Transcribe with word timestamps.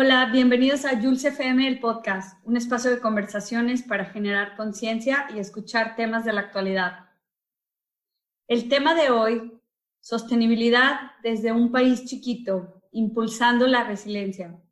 Hola, 0.00 0.26
bienvenidos 0.26 0.84
a 0.84 1.00
Jules 1.02 1.24
FM, 1.24 1.66
el 1.66 1.80
podcast, 1.80 2.38
un 2.46 2.56
espacio 2.56 2.88
de 2.88 3.00
conversaciones 3.00 3.82
para 3.82 4.04
generar 4.04 4.56
conciencia 4.56 5.26
y 5.34 5.40
escuchar 5.40 5.96
temas 5.96 6.24
de 6.24 6.32
la 6.32 6.42
actualidad. 6.42 7.08
El 8.46 8.68
tema 8.68 8.94
de 8.94 9.10
hoy, 9.10 9.60
sostenibilidad 9.98 11.00
desde 11.24 11.50
un 11.50 11.72
país 11.72 12.04
chiquito, 12.04 12.80
impulsando 12.92 13.66
la 13.66 13.82
resiliencia. 13.82 14.62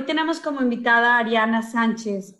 Hoy 0.00 0.06
tenemos 0.06 0.40
como 0.40 0.62
invitada 0.62 1.16
a 1.16 1.18
Ariana 1.18 1.60
Sánchez 1.60 2.34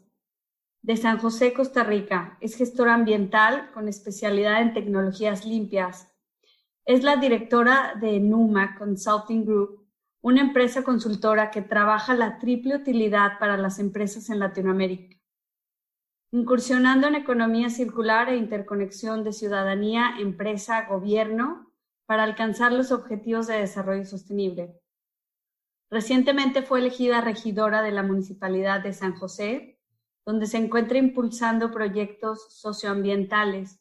de 0.81 0.97
San 0.97 1.19
José, 1.19 1.53
Costa 1.53 1.85
Rica. 1.85 2.39
Es 2.41 2.57
gestora 2.57 2.95
ambiental 2.95 3.71
con 3.75 3.87
especialidad 3.87 4.63
en 4.63 4.73
tecnologías 4.73 5.45
limpias. 5.45 6.11
Es 6.87 7.03
la 7.03 7.17
directora 7.17 7.97
de 8.01 8.19
Numa 8.19 8.77
Consulting 8.79 9.45
Group, 9.45 9.87
una 10.23 10.41
empresa 10.41 10.83
consultora 10.83 11.51
que 11.51 11.61
trabaja 11.61 12.15
la 12.15 12.39
triple 12.39 12.77
utilidad 12.77 13.39
para 13.39 13.59
las 13.59 13.79
empresas 13.79 14.31
en 14.31 14.39
Latinoamérica, 14.39 15.19
incursionando 16.33 17.09
en 17.09 17.17
economía 17.17 17.69
circular 17.69 18.31
e 18.31 18.39
interconexión 18.39 19.23
de 19.23 19.35
ciudadanía, 19.35 20.15
empresa, 20.19 20.87
gobierno 20.89 21.71
para 22.07 22.23
alcanzar 22.23 22.73
los 22.73 22.91
objetivos 22.91 23.49
de 23.49 23.59
desarrollo 23.59 24.07
sostenible. 24.07 24.81
Recientemente 25.91 26.63
fue 26.63 26.79
elegida 26.79 27.21
regidora 27.21 27.83
de 27.83 27.91
la 27.91 28.05
Municipalidad 28.05 28.81
de 28.81 28.93
San 28.93 29.15
José, 29.15 29.81
donde 30.25 30.47
se 30.47 30.59
encuentra 30.59 30.99
impulsando 30.99 31.73
proyectos 31.73 32.47
socioambientales. 32.61 33.81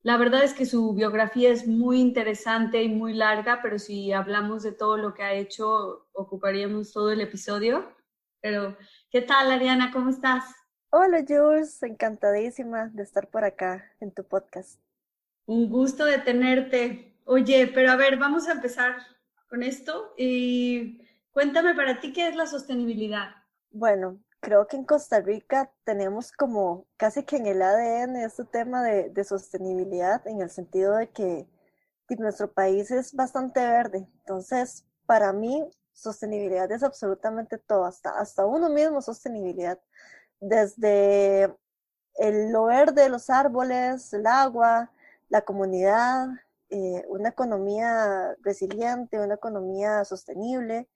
La 0.00 0.16
verdad 0.16 0.42
es 0.42 0.54
que 0.54 0.64
su 0.64 0.94
biografía 0.94 1.50
es 1.50 1.68
muy 1.68 2.00
interesante 2.00 2.82
y 2.82 2.88
muy 2.88 3.12
larga, 3.12 3.60
pero 3.62 3.78
si 3.78 4.12
hablamos 4.12 4.62
de 4.62 4.72
todo 4.72 4.96
lo 4.96 5.12
que 5.12 5.22
ha 5.22 5.34
hecho, 5.34 6.08
ocuparíamos 6.12 6.92
todo 6.92 7.12
el 7.12 7.20
episodio. 7.20 7.94
Pero, 8.40 8.76
¿qué 9.10 9.20
tal, 9.20 9.52
Ariana? 9.52 9.92
¿Cómo 9.92 10.10
estás? 10.10 10.44
Hola, 10.90 11.24
Jules. 11.28 11.82
Encantadísima 11.82 12.88
de 12.88 13.02
estar 13.02 13.28
por 13.28 13.44
acá 13.44 13.92
en 14.00 14.12
tu 14.12 14.24
podcast. 14.24 14.80
Un 15.46 15.68
gusto 15.68 16.06
de 16.06 16.18
tenerte. 16.18 17.14
Oye, 17.24 17.70
pero 17.72 17.92
a 17.92 17.96
ver, 17.96 18.16
vamos 18.16 18.48
a 18.48 18.52
empezar 18.52 18.96
con 19.48 19.62
esto. 19.62 20.14
Y 20.16 21.01
cuéntame 21.32 21.74
para 21.74 22.00
ti 22.00 22.12
qué 22.12 22.28
es 22.28 22.36
la 22.36 22.46
sostenibilidad. 22.46 23.30
Bueno, 23.70 24.18
creo 24.40 24.66
que 24.66 24.76
en 24.76 24.84
Costa 24.84 25.20
Rica 25.20 25.72
tenemos 25.84 26.32
como 26.32 26.86
casi 26.96 27.24
que 27.24 27.36
en 27.36 27.46
el 27.46 27.62
ADN 27.62 28.16
este 28.16 28.44
tema 28.44 28.82
de, 28.82 29.24
sostenibilidad, 29.24 30.26
en 30.26 30.40
el 30.40 30.50
sentido 30.50 30.96
de 30.96 31.10
que 31.10 31.48
nuestro 32.18 32.52
país 32.52 32.90
es 32.90 33.14
bastante 33.14 33.60
verde. 33.60 34.06
Entonces, 34.18 34.86
para 35.06 35.32
mí, 35.32 35.64
sostenibilidad 35.92 36.70
es 36.70 36.82
absolutamente 36.82 37.58
todo, 37.58 37.84
hasta, 37.84 38.18
hasta 38.18 38.46
uno 38.46 38.68
mismo 38.68 39.00
sostenibilidad. 39.00 39.80
Desde 40.40 41.54
el, 42.16 42.52
lo 42.52 42.64
verde, 42.64 43.08
los 43.08 43.30
árboles, 43.30 44.12
el 44.12 44.26
agua, 44.26 44.90
la 45.28 45.42
comunidad, 45.42 46.28
eh, 46.70 47.04
una 47.08 47.30
economía 47.30 48.34
resiliente, 48.42 49.20
una 49.20 49.34
economía 49.34 50.04
sostenible, 50.04 50.88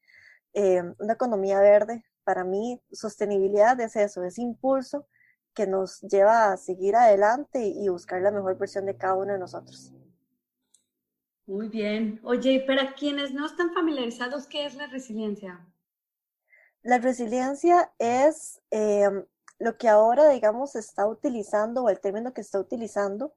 eh, 0.56 0.82
una 0.98 1.12
economía 1.12 1.60
verde. 1.60 2.02
Para 2.24 2.42
mí, 2.42 2.80
sostenibilidad 2.90 3.78
es 3.78 3.94
eso, 3.94 4.24
es 4.24 4.38
impulso 4.38 5.06
que 5.54 5.66
nos 5.66 6.00
lleva 6.00 6.50
a 6.50 6.56
seguir 6.56 6.96
adelante 6.96 7.62
y 7.62 7.88
buscar 7.88 8.22
la 8.22 8.30
mejor 8.30 8.58
versión 8.58 8.86
de 8.86 8.96
cada 8.96 9.14
uno 9.14 9.34
de 9.34 9.38
nosotros. 9.38 9.92
Muy 11.46 11.68
bien. 11.68 12.20
Oye, 12.24 12.64
para 12.66 12.94
quienes 12.94 13.32
no 13.32 13.44
están 13.44 13.72
familiarizados, 13.74 14.46
¿qué 14.46 14.64
es 14.64 14.74
la 14.74 14.86
resiliencia? 14.86 15.64
La 16.82 16.98
resiliencia 16.98 17.92
es 17.98 18.60
eh, 18.70 19.10
lo 19.58 19.76
que 19.76 19.88
ahora, 19.88 20.28
digamos, 20.30 20.72
se 20.72 20.78
está 20.78 21.06
utilizando 21.06 21.84
o 21.84 21.90
el 21.90 22.00
término 22.00 22.32
que 22.32 22.40
está 22.40 22.58
utilizando 22.58 23.34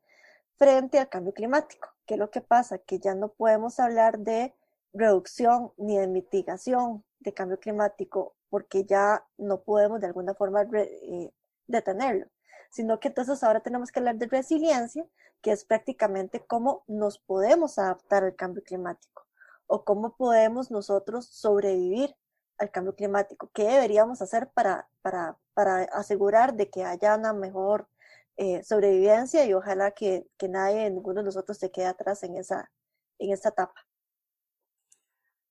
frente 0.56 1.00
al 1.00 1.10
cambio 1.10 1.34
climático. 1.34 1.90
¿Qué 2.06 2.14
es 2.14 2.20
lo 2.20 2.32
que 2.32 2.42
pasa? 2.42 2.78
Que 2.80 3.00
ya 3.00 3.14
no 3.14 3.34
podemos 3.34 3.80
hablar 3.80 4.20
de 4.20 4.56
reducción 4.94 5.74
ni 5.78 5.98
de 5.98 6.08
mitigación 6.08 7.04
de 7.20 7.34
cambio 7.34 7.60
climático 7.60 8.36
porque 8.50 8.86
ya 8.86 9.26
no 9.38 9.62
podemos 9.62 10.00
de 10.02 10.08
alguna 10.08 10.34
forma 10.34 10.64
eh, 10.64 11.32
detenerlo, 11.68 12.28
sino 12.70 13.00
que 13.00 13.10
entonces 13.10 13.44
ahora 13.44 13.62
tenemos 13.62 13.92
que 13.92 14.00
hablar 14.00 14.16
de 14.18 14.28
resiliencia, 14.28 15.06
que 15.42 15.52
es 15.52 15.66
prácticamente 15.66 16.46
cómo 16.46 16.84
nos 16.88 17.20
podemos 17.20 17.78
adaptar 17.78 18.24
al 18.24 18.36
cambio 18.36 18.64
climático 18.64 19.26
o 19.68 19.84
cómo 19.86 20.16
podemos 20.16 20.72
nosotros 20.72 21.28
sobrevivir 21.28 22.16
al 22.58 22.72
cambio 22.72 22.96
climático, 22.96 23.50
qué 23.54 23.64
deberíamos 23.64 24.22
hacer 24.22 24.50
para, 24.50 24.90
para, 25.02 25.38
para 25.54 25.84
asegurar 25.84 26.56
de 26.56 26.70
que 26.70 26.84
haya 26.84 27.16
una 27.16 27.34
mejor 27.34 27.88
eh, 28.36 28.64
sobrevivencia 28.64 29.46
y 29.46 29.54
ojalá 29.54 29.92
que, 29.92 30.28
que, 30.38 30.50
nadie, 30.50 30.90
ninguno 30.90 31.22
de 31.22 31.26
nosotros 31.26 31.58
se 31.58 31.72
quede 31.72 31.86
atrás 31.86 32.24
en 32.24 32.36
esa, 32.36 32.70
en 33.18 33.32
esta 33.32 33.50
etapa. 33.50 33.86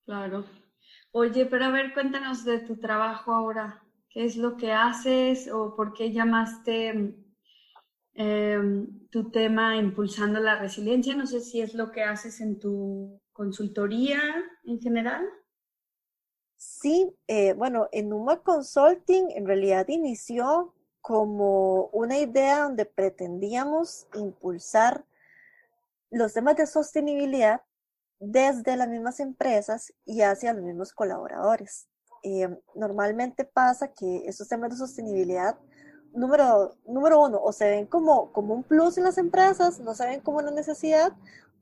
Claro. 0.05 0.45
Oye, 1.21 1.47
pero 1.47 1.65
a 1.65 1.71
ver, 1.71 1.93
cuéntanos 1.95 2.45
de 2.45 2.61
tu 2.61 2.77
trabajo 2.77 3.33
ahora. 3.33 3.83
¿Qué 4.09 4.25
es 4.25 4.37
lo 4.37 4.57
que 4.57 4.71
haces 4.71 5.51
o 5.51 5.75
por 5.75 5.93
qué 5.93 6.13
llamaste 6.13 7.13
em, 8.15 9.09
tu 9.11 9.29
tema 9.29 9.75
impulsando 9.75 10.39
la 10.39 10.61
resiliencia? 10.61 11.17
No 11.17 11.27
sé 11.27 11.41
si 11.41 11.61
es 11.61 11.75
lo 11.75 11.91
que 11.91 12.05
haces 12.05 12.41
en 12.41 12.61
tu 12.61 13.21
consultoría 13.33 14.21
en 14.63 14.81
general. 14.81 15.29
Sí, 16.57 17.13
eh, 17.27 17.53
bueno, 17.53 17.89
en 17.91 18.11
Numa 18.11 18.41
Consulting 18.45 19.33
en 19.35 19.45
realidad 19.45 19.89
inició 19.89 20.73
como 21.01 21.87
una 21.87 22.17
idea 22.17 22.63
donde 22.63 22.87
pretendíamos 22.87 24.07
impulsar 24.15 25.05
los 26.11 26.33
temas 26.33 26.57
de 26.57 26.69
sostenibilidad 26.69 27.63
desde 28.21 28.77
las 28.77 28.89
mismas 28.89 29.21
empresas 29.21 29.93
y 30.05 30.23
hacia 30.23 30.53
los 30.53 30.65
mismos 30.65 30.93
colaboradores. 30.93 31.89
Eh, 32.23 32.49
normalmente 32.75 33.45
pasa 33.45 33.93
que 33.93 34.25
estos 34.27 34.49
temas 34.49 34.71
de 34.71 34.77
sostenibilidad, 34.77 35.57
número, 36.13 36.77
número 36.87 37.23
uno, 37.23 37.41
o 37.43 37.53
se 37.53 37.69
ven 37.69 37.87
como, 37.87 38.33
como 38.33 38.55
un 38.55 38.65
plus 38.65 38.99
en 38.99 39.05
las 39.05 39.19
empresas, 39.19 39.81
no 39.81 39.95
se 39.95 40.07
ven 40.07 40.21
como 40.21 40.39
una 40.39 40.51
necesidad, 40.51 41.13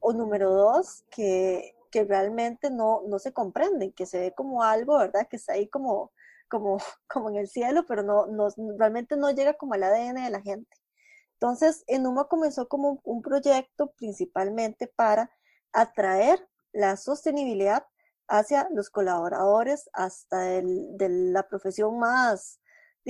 o 0.00 0.12
número 0.12 0.52
dos, 0.52 1.04
que, 1.10 1.74
que 1.90 2.04
realmente 2.04 2.70
no, 2.70 3.02
no 3.06 3.18
se 3.18 3.32
comprenden, 3.32 3.92
que 3.92 4.06
se 4.06 4.18
ve 4.20 4.34
como 4.34 4.62
algo, 4.62 4.98
¿verdad? 4.98 5.26
Que 5.28 5.36
está 5.36 5.54
ahí 5.54 5.68
como, 5.68 6.12
como, 6.48 6.78
como 7.08 7.30
en 7.30 7.36
el 7.36 7.48
cielo, 7.48 7.84
pero 7.86 8.02
no, 8.02 8.26
no, 8.26 8.48
realmente 8.78 9.16
no 9.16 9.30
llega 9.30 9.54
como 9.54 9.74
al 9.74 9.82
ADN 9.82 10.24
de 10.24 10.30
la 10.30 10.40
gente. 10.40 10.76
Entonces, 11.34 11.84
Enuma 11.86 12.28
comenzó 12.28 12.66
como 12.68 13.00
un, 13.04 13.22
proyecto 13.22 13.92
principalmente 13.98 14.86
para 14.86 15.30
atraer 15.72 16.48
la 16.72 16.96
sostenibilidad 16.96 17.86
hacia 18.28 18.68
los 18.72 18.90
colaboradores, 18.90 19.88
hasta 19.92 20.54
el, 20.54 20.96
de 20.96 21.08
la 21.08 21.48
profesión 21.48 21.98
más, 21.98 22.60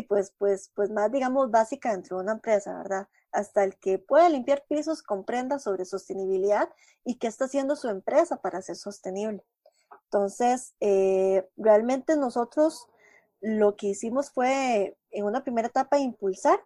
pues, 0.09 0.34
pues, 0.39 0.71
pues 0.75 0.91
más, 0.91 1.11
digamos, 1.11 1.50
básica 1.50 1.93
dentro 1.93 2.19
de 2.19 2.25
una 2.25 2.32
empresa, 2.32 2.76
¿verdad? 2.76 3.08
Hasta 3.32 3.64
el 3.64 3.79
que 3.79 3.99
puede 3.99 4.31
limpiar 4.31 4.64
pisos 4.69 5.03
comprenda 5.03 5.58
sobre 5.58 5.85
sostenibilidad 5.85 6.69
y 7.05 7.19
qué 7.19 7.26
está 7.26 7.47
haciendo 7.47 7.76
su 7.76 7.88
empresa 7.88 8.37
para 8.43 8.62
ser 8.62 8.76
sostenible. 8.76 9.44
Entonces, 10.05 10.75
eh, 10.81 11.49
realmente 11.56 12.17
nosotros 12.17 12.87
lo 13.41 13.76
que 13.76 13.88
hicimos 13.88 14.31
fue 14.31 14.97
en 15.11 15.25
una 15.25 15.43
primera 15.43 15.69
etapa 15.69 15.99
impulsar 15.99 16.61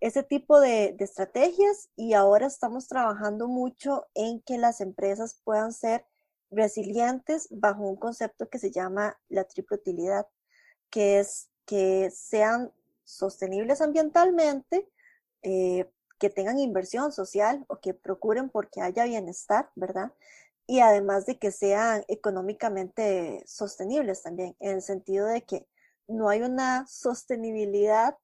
ese 0.00 0.22
tipo 0.22 0.60
de, 0.60 0.96
estrategias 0.98 1.90
y 1.94 2.14
ahora 2.14 2.46
estamos 2.46 2.88
trabajando 2.88 3.48
mucho 3.48 4.06
en 4.14 4.40
que 4.40 4.58
las 4.58 4.80
empresas 4.80 5.40
puedan 5.44 5.72
ser 5.72 6.06
resilientes 6.50 7.48
bajo 7.50 7.82
un 7.82 7.96
concepto 7.96 8.48
que 8.48 8.58
se 8.58 8.70
llama 8.70 9.18
la 9.28 9.44
triple 9.44 9.76
utilidad, 9.76 10.26
que 10.90 11.20
es 11.20 11.50
que 11.66 12.10
sean 12.10 12.72
sostenibles 13.04 13.80
ambientalmente, 13.80 14.88
eh, 15.42 15.88
que 16.18 16.30
tengan 16.30 16.58
inversión 16.58 17.12
social 17.12 17.64
o 17.68 17.80
que 17.80 17.94
procuren 17.94 18.50
porque 18.50 18.80
haya 18.80 19.04
bienestar, 19.04 19.70
¿verdad? 19.76 20.12
Y 20.66 20.80
además 20.80 21.26
de 21.26 21.38
que 21.38 21.50
sean 21.50 22.04
económicamente 22.08 23.42
sostenibles 23.46 24.22
también, 24.22 24.56
en 24.60 24.76
el 24.76 24.82
sentido 24.82 25.26
de 25.26 25.42
que 25.42 25.66
no 26.08 26.28
hay 26.28 26.42
una 26.42 26.86
sostenibilidad 26.86 28.16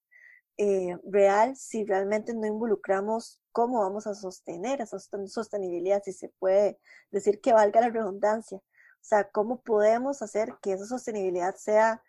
eh, 0.59 0.97
real 1.05 1.57
si 1.57 1.85
realmente 1.85 2.35
no 2.35 2.47
involucramos 2.47 3.41
cómo 3.53 3.81
vamos 3.81 4.07
a 4.07 4.15
sostener 4.15 4.81
esa 4.81 4.99
sostenibilidad, 4.99 6.03
si 6.03 6.13
se 6.13 6.29
puede 6.39 6.79
decir 7.11 7.41
que 7.41 7.53
valga 7.53 7.81
la 7.81 7.91
redundancia. 7.91 8.59
O 8.59 9.09
sea, 9.09 9.31
cómo 9.31 9.61
podemos 9.63 10.23
hacer 10.23 10.55
que 10.61 10.73
esa 10.73 10.87
sostenibilidad 10.87 11.55
sea 11.57 12.03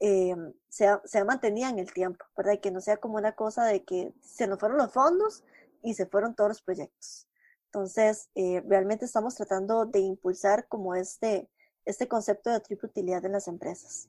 eh, 0.00 0.34
sea, 0.70 1.02
sea 1.04 1.26
mantenida 1.26 1.68
en 1.68 1.78
el 1.78 1.92
tiempo, 1.92 2.24
¿verdad? 2.34 2.54
Y 2.54 2.58
que 2.58 2.70
no 2.70 2.80
sea 2.80 2.96
como 2.96 3.16
una 3.16 3.32
cosa 3.32 3.64
de 3.64 3.84
que 3.84 4.14
se 4.22 4.46
nos 4.46 4.58
fueron 4.58 4.78
los 4.78 4.92
fondos 4.92 5.44
y 5.82 5.92
se 5.92 6.06
fueron 6.06 6.34
todos 6.34 6.48
los 6.48 6.62
proyectos. 6.62 7.28
Entonces, 7.66 8.30
eh, 8.34 8.62
realmente 8.66 9.04
estamos 9.04 9.34
tratando 9.34 9.84
de 9.84 10.00
impulsar 10.00 10.66
como 10.68 10.94
este, 10.94 11.50
este 11.84 12.08
concepto 12.08 12.50
de 12.50 12.60
triple 12.60 12.88
utilidad 12.88 13.24
en 13.26 13.32
las 13.32 13.46
empresas. 13.46 14.08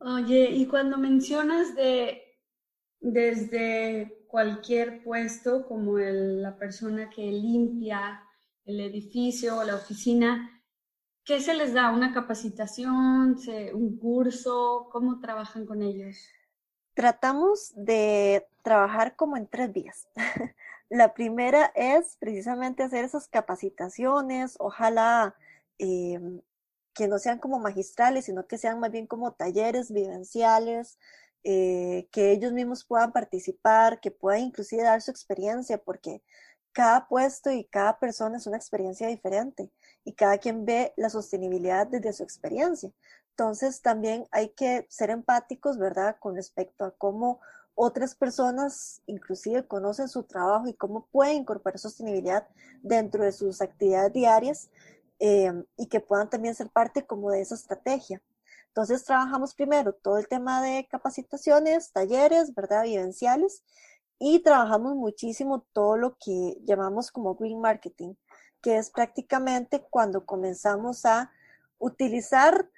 Oye, 0.00 0.50
y 0.50 0.66
cuando 0.66 0.98
mencionas 0.98 1.76
de 1.76 2.31
desde 3.02 4.24
cualquier 4.28 5.02
puesto, 5.02 5.66
como 5.66 5.98
la 5.98 6.56
persona 6.56 7.10
que 7.10 7.22
limpia 7.22 8.22
el 8.64 8.80
edificio 8.80 9.58
o 9.58 9.64
la 9.64 9.74
oficina, 9.74 10.62
¿qué 11.24 11.40
se 11.40 11.54
les 11.54 11.74
da? 11.74 11.90
¿Una 11.90 12.14
capacitación? 12.14 13.36
¿Un 13.74 13.98
curso? 13.98 14.88
¿Cómo 14.90 15.20
trabajan 15.20 15.66
con 15.66 15.82
ellos? 15.82 16.16
Tratamos 16.94 17.72
de 17.74 18.46
trabajar 18.62 19.16
como 19.16 19.36
en 19.36 19.48
tres 19.48 19.72
vías. 19.72 20.08
La 20.88 21.14
primera 21.14 21.72
es 21.74 22.16
precisamente 22.20 22.82
hacer 22.82 23.04
esas 23.04 23.26
capacitaciones, 23.26 24.56
ojalá 24.58 25.34
em, 25.78 26.42
que 26.94 27.08
no 27.08 27.18
sean 27.18 27.38
como 27.38 27.58
magistrales, 27.58 28.26
sino 28.26 28.46
que 28.46 28.58
sean 28.58 28.78
más 28.78 28.92
bien 28.92 29.06
como 29.06 29.32
talleres 29.32 29.90
vivenciales, 29.90 30.98
eh, 31.44 32.08
que 32.12 32.32
ellos 32.32 32.52
mismos 32.52 32.84
puedan 32.84 33.12
participar, 33.12 34.00
que 34.00 34.10
puedan 34.10 34.40
inclusive 34.42 34.82
dar 34.82 35.00
su 35.02 35.10
experiencia, 35.10 35.78
porque 35.78 36.22
cada 36.72 37.06
puesto 37.08 37.50
y 37.50 37.64
cada 37.64 37.98
persona 37.98 38.38
es 38.38 38.46
una 38.46 38.56
experiencia 38.56 39.08
diferente 39.08 39.70
y 40.04 40.14
cada 40.14 40.38
quien 40.38 40.64
ve 40.64 40.92
la 40.96 41.10
sostenibilidad 41.10 41.86
desde 41.86 42.12
su 42.12 42.22
experiencia. 42.22 42.90
Entonces 43.30 43.82
también 43.82 44.26
hay 44.30 44.50
que 44.50 44.86
ser 44.88 45.10
empáticos, 45.10 45.78
¿verdad?, 45.78 46.16
con 46.18 46.34
respecto 46.34 46.84
a 46.84 46.90
cómo 46.92 47.40
otras 47.74 48.14
personas 48.14 49.02
inclusive 49.06 49.66
conocen 49.66 50.08
su 50.08 50.24
trabajo 50.24 50.68
y 50.68 50.74
cómo 50.74 51.06
pueden 51.06 51.38
incorporar 51.38 51.78
sostenibilidad 51.78 52.46
dentro 52.82 53.24
de 53.24 53.32
sus 53.32 53.62
actividades 53.62 54.12
diarias 54.12 54.70
eh, 55.18 55.52
y 55.76 55.86
que 55.86 56.00
puedan 56.00 56.28
también 56.28 56.54
ser 56.54 56.68
parte 56.68 57.06
como 57.06 57.30
de 57.30 57.40
esa 57.40 57.54
estrategia. 57.54 58.20
Entonces 58.72 59.04
trabajamos 59.04 59.54
primero 59.54 59.92
todo 59.92 60.16
el 60.16 60.28
tema 60.28 60.62
de 60.62 60.88
capacitaciones, 60.90 61.92
talleres, 61.92 62.54
¿verdad? 62.54 62.84
Vivenciales 62.84 63.62
y 64.18 64.38
trabajamos 64.42 64.96
muchísimo 64.96 65.66
todo 65.74 65.98
lo 65.98 66.16
que 66.16 66.56
llamamos 66.64 67.10
como 67.10 67.34
green 67.34 67.60
marketing, 67.60 68.14
que 68.62 68.78
es 68.78 68.90
prácticamente 68.90 69.86
cuando 69.90 70.24
comenzamos 70.24 71.04
a 71.04 71.30
utilizar, 71.76 72.70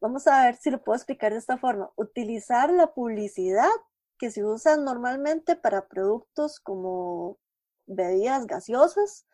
vamos 0.00 0.26
a 0.26 0.44
ver 0.44 0.56
si 0.56 0.70
lo 0.70 0.82
puedo 0.82 0.96
explicar 0.96 1.32
de 1.32 1.40
esta 1.40 1.58
forma, 1.58 1.90
utilizar 1.96 2.72
la 2.72 2.94
publicidad 2.94 3.68
que 4.16 4.30
se 4.30 4.42
usa 4.42 4.78
normalmente 4.78 5.56
para 5.56 5.88
productos 5.88 6.58
como 6.58 7.38
bebidas 7.84 8.46
gaseosas, 8.46 9.26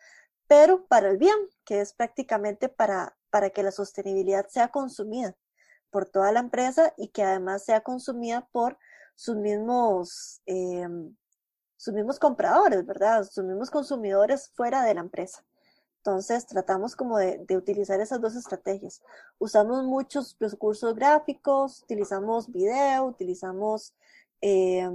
pero 0.47 0.87
para 0.87 1.09
el 1.09 1.17
bien, 1.17 1.37
que 1.63 1.79
es 1.79 1.93
prácticamente 1.93 2.67
para, 2.67 3.17
para 3.29 3.51
que 3.51 3.63
la 3.63 3.71
sostenibilidad 3.71 4.45
sea 4.49 4.67
consumida 4.67 5.37
por 5.91 6.05
toda 6.05 6.31
la 6.31 6.39
empresa 6.39 6.93
y 6.97 7.09
que 7.09 7.23
además 7.23 7.65
sea 7.65 7.81
consumida 7.81 8.47
por 8.51 8.77
sus 9.15 9.35
mismos, 9.35 10.41
eh, 10.45 10.87
sus 11.77 11.93
mismos 11.93 12.19
compradores, 12.19 12.85
¿verdad? 12.85 13.23
Sus 13.29 13.43
mismos 13.43 13.69
consumidores 13.69 14.49
fuera 14.55 14.83
de 14.83 14.93
la 14.93 15.01
empresa. 15.01 15.43
Entonces 15.99 16.45
tratamos 16.47 16.95
como 16.95 17.17
de, 17.17 17.45
utilizar 17.57 17.99
esas 17.99 18.21
dos 18.21 18.35
estrategias. 18.35 19.01
Usamos 19.37 19.83
muchos 19.83 20.37
recursos 20.39 20.95
gráficos, 20.95 21.83
utilizamos 21.83 22.51
video, 22.51 23.05
utilizamos 23.05 23.93
eh, 24.41 24.89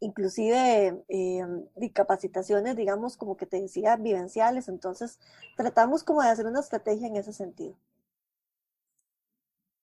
inclusive 0.00 1.04
eh, 1.08 1.44
capacitaciones, 1.92 2.76
digamos, 2.76 3.16
como 3.16 3.36
que 3.36 3.46
te 3.46 3.60
decía, 3.60 3.96
vivenciales. 3.96 4.68
Entonces 4.68 5.18
tratamos 5.56 6.04
como 6.04 6.22
de 6.22 6.28
hacer 6.28 6.46
una 6.46 6.60
estrategia 6.60 7.08
en 7.08 7.16
ese 7.16 7.32
sentido. 7.32 7.76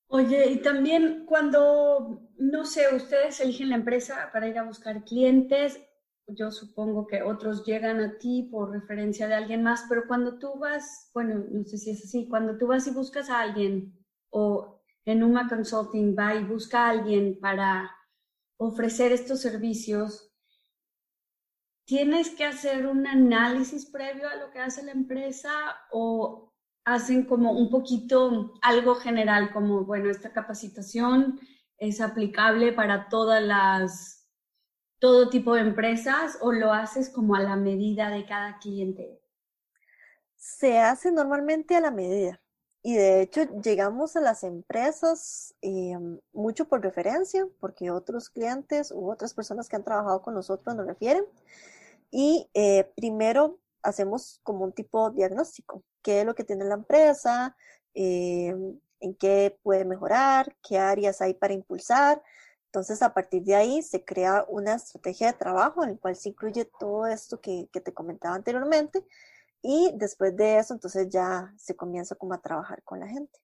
Oye, 0.07 0.51
y 0.51 0.61
también 0.61 1.25
cuando, 1.25 2.29
no 2.37 2.65
sé, 2.65 2.93
ustedes 2.95 3.39
eligen 3.39 3.69
la 3.69 3.75
empresa 3.75 4.29
para 4.31 4.47
ir 4.47 4.57
a 4.57 4.63
buscar 4.63 5.03
clientes, 5.03 5.79
yo 6.27 6.51
supongo 6.51 7.07
que 7.07 7.21
otros 7.21 7.65
llegan 7.65 7.99
a 7.99 8.17
ti 8.17 8.43
por 8.51 8.71
referencia 8.71 9.27
de 9.27 9.35
alguien 9.35 9.63
más, 9.63 9.85
pero 9.89 10.07
cuando 10.07 10.37
tú 10.37 10.57
vas, 10.59 11.11
bueno, 11.13 11.43
no 11.51 11.63
sé 11.65 11.77
si 11.77 11.91
es 11.91 12.03
así, 12.03 12.27
cuando 12.27 12.57
tú 12.57 12.67
vas 12.67 12.87
y 12.87 12.91
buscas 12.91 13.29
a 13.29 13.41
alguien 13.41 13.93
o 14.29 14.81
en 15.05 15.23
Uma 15.23 15.47
Consulting 15.47 16.15
va 16.17 16.35
y 16.35 16.43
busca 16.43 16.85
a 16.85 16.89
alguien 16.89 17.39
para 17.39 17.91
ofrecer 18.57 19.11
estos 19.11 19.41
servicios, 19.41 20.31
¿tienes 21.85 22.31
que 22.31 22.45
hacer 22.45 22.87
un 22.87 23.05
análisis 23.05 23.89
previo 23.91 24.27
a 24.27 24.35
lo 24.35 24.49
que 24.51 24.59
hace 24.59 24.83
la 24.83 24.91
empresa 24.91 25.51
o 25.91 26.54
hacen 26.85 27.25
como 27.25 27.51
un 27.51 27.69
poquito 27.69 28.53
algo 28.61 28.95
general, 28.95 29.51
como, 29.51 29.83
bueno, 29.83 30.09
esta 30.09 30.31
capacitación 30.31 31.39
es 31.77 31.99
aplicable 31.99 32.71
para 32.73 33.09
todas 33.09 33.43
las, 33.43 34.27
todo 34.99 35.29
tipo 35.29 35.55
de 35.55 35.61
empresas 35.61 36.37
o 36.41 36.51
lo 36.51 36.71
haces 36.71 37.09
como 37.09 37.35
a 37.35 37.41
la 37.41 37.55
medida 37.55 38.09
de 38.09 38.25
cada 38.25 38.59
cliente? 38.59 39.19
Se 40.35 40.77
hace 40.77 41.11
normalmente 41.11 41.75
a 41.75 41.81
la 41.81 41.91
medida. 41.91 42.39
Y 42.83 42.93
de 42.93 43.23
hecho 43.23 43.41
llegamos 43.63 44.15
a 44.15 44.21
las 44.21 44.43
empresas 44.43 45.55
eh, 45.63 45.97
mucho 46.33 46.67
por 46.67 46.83
referencia, 46.83 47.47
porque 47.59 47.89
otros 47.89 48.29
clientes 48.29 48.91
u 48.91 49.09
otras 49.09 49.33
personas 49.33 49.67
que 49.67 49.75
han 49.75 49.83
trabajado 49.83 50.21
con 50.21 50.35
nosotros 50.35 50.75
nos 50.75 50.85
refieren. 50.85 51.25
Y 52.11 52.47
eh, 52.53 52.91
primero 52.95 53.59
hacemos 53.81 54.39
como 54.43 54.65
un 54.65 54.71
tipo 54.71 55.09
diagnóstico 55.09 55.83
qué 56.05 56.19
es 56.21 56.25
lo 56.25 56.35
que 56.35 56.43
tiene 56.43 56.65
la 56.65 56.75
empresa, 56.75 57.57
eh, 57.95 58.55
en 58.99 59.15
qué 59.15 59.57
puede 59.63 59.85
mejorar, 59.85 60.55
qué 60.61 60.77
áreas 60.77 61.19
hay 61.21 61.33
para 61.33 61.55
impulsar. 61.55 62.21
Entonces, 62.67 63.01
a 63.01 63.13
partir 63.13 63.43
de 63.43 63.55
ahí 63.55 63.81
se 63.81 64.05
crea 64.05 64.45
una 64.47 64.75
estrategia 64.75 65.27
de 65.31 65.37
trabajo 65.39 65.83
en 65.83 65.91
la 65.91 65.97
cual 65.97 66.15
se 66.15 66.29
incluye 66.29 66.65
todo 66.79 67.07
esto 67.07 67.41
que, 67.41 67.69
que 67.73 67.81
te 67.81 67.93
comentaba 67.93 68.35
anteriormente 68.35 69.03
y 69.63 69.91
después 69.95 70.35
de 70.37 70.59
eso, 70.59 70.75
entonces 70.75 71.09
ya 71.09 71.51
se 71.57 71.75
comienza 71.75 72.13
como 72.15 72.35
a 72.35 72.41
trabajar 72.41 72.83
con 72.83 72.99
la 72.99 73.07
gente. 73.07 73.39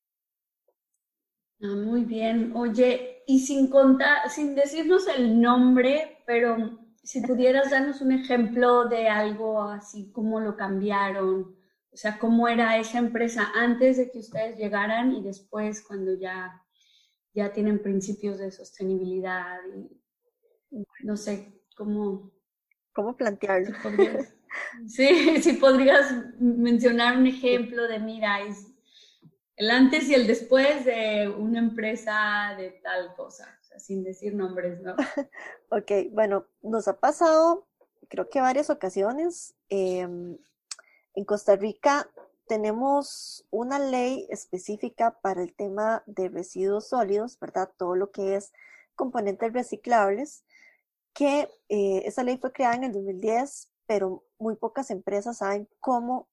Ah, 1.63 1.75
muy 1.75 2.03
bien. 2.05 2.53
Oye, 2.55 3.23
y 3.25 3.39
sin 3.39 3.69
contar, 3.69 4.29
sin 4.29 4.53
decirnos 4.53 5.07
el 5.07 5.41
nombre, 5.41 6.23
pero 6.27 6.79
si 7.03 7.21
pudieras 7.21 7.71
darnos 7.71 8.01
un 8.01 8.11
ejemplo 8.11 8.85
de 8.85 9.09
algo 9.09 9.63
así, 9.63 10.11
cómo 10.11 10.39
lo 10.39 10.55
cambiaron, 10.55 11.55
o 11.91 11.97
sea, 11.97 12.17
cómo 12.17 12.47
era 12.47 12.77
esa 12.77 12.99
empresa 12.99 13.51
antes 13.53 13.97
de 13.97 14.09
que 14.09 14.19
ustedes 14.19 14.57
llegaran 14.57 15.11
y 15.11 15.21
después 15.21 15.81
cuando 15.81 16.13
ya, 16.13 16.63
ya 17.33 17.51
tienen 17.51 17.81
principios 17.81 18.39
de 18.39 18.51
sostenibilidad 18.51 19.59
y 20.71 20.85
no 21.03 21.17
sé, 21.17 21.61
cómo... 21.75 22.31
¿Cómo 22.93 23.15
plantearlo? 23.15 23.75
sí, 24.87 25.41
si 25.41 25.53
podrías 25.53 26.13
mencionar 26.39 27.17
un 27.17 27.27
ejemplo 27.27 27.87
de, 27.87 27.99
mira, 27.99 28.41
es 28.41 28.67
el 29.57 29.69
antes 29.69 30.07
y 30.09 30.13
el 30.13 30.27
después 30.27 30.85
de 30.85 31.27
una 31.27 31.59
empresa 31.59 32.55
de 32.57 32.71
tal 32.83 33.13
cosa, 33.15 33.57
o 33.61 33.63
sea, 33.63 33.79
sin 33.79 34.03
decir 34.03 34.33
nombres, 34.33 34.81
¿no? 34.81 34.95
ok, 35.69 35.91
bueno, 36.11 36.47
nos 36.61 36.87
ha 36.87 36.99
pasado, 36.99 37.67
creo 38.07 38.29
que 38.29 38.39
varias 38.39 38.69
ocasiones. 38.69 39.55
Eh, 39.69 40.07
en 41.15 41.25
Costa 41.25 41.55
Rica 41.55 42.09
tenemos 42.47 43.45
una 43.49 43.79
ley 43.79 44.27
específica 44.29 45.17
para 45.21 45.41
el 45.41 45.53
tema 45.53 46.03
de 46.05 46.29
residuos 46.29 46.89
sólidos, 46.89 47.39
¿verdad? 47.39 47.71
Todo 47.77 47.95
lo 47.95 48.11
que 48.11 48.35
es 48.35 48.51
componentes 48.95 49.53
reciclables, 49.53 50.43
que 51.13 51.49
eh, 51.69 52.03
esa 52.05 52.23
ley 52.23 52.37
fue 52.37 52.51
creada 52.51 52.75
en 52.75 52.83
el 52.83 52.93
2010, 52.93 53.69
pero 53.85 54.23
muy 54.37 54.55
pocas 54.55 54.91
empresas 54.91 55.37
saben 55.37 55.69
cómo 55.79 56.27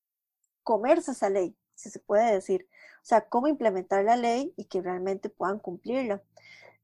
comerse 0.64 1.12
esa 1.12 1.30
ley, 1.30 1.56
si 1.74 1.90
se 1.90 2.00
puede 2.00 2.32
decir. 2.32 2.68
O 3.02 3.06
sea, 3.06 3.28
cómo 3.28 3.46
implementar 3.46 4.04
la 4.04 4.16
ley 4.16 4.52
y 4.56 4.64
que 4.64 4.82
realmente 4.82 5.30
puedan 5.30 5.58
cumplirla. 5.58 6.22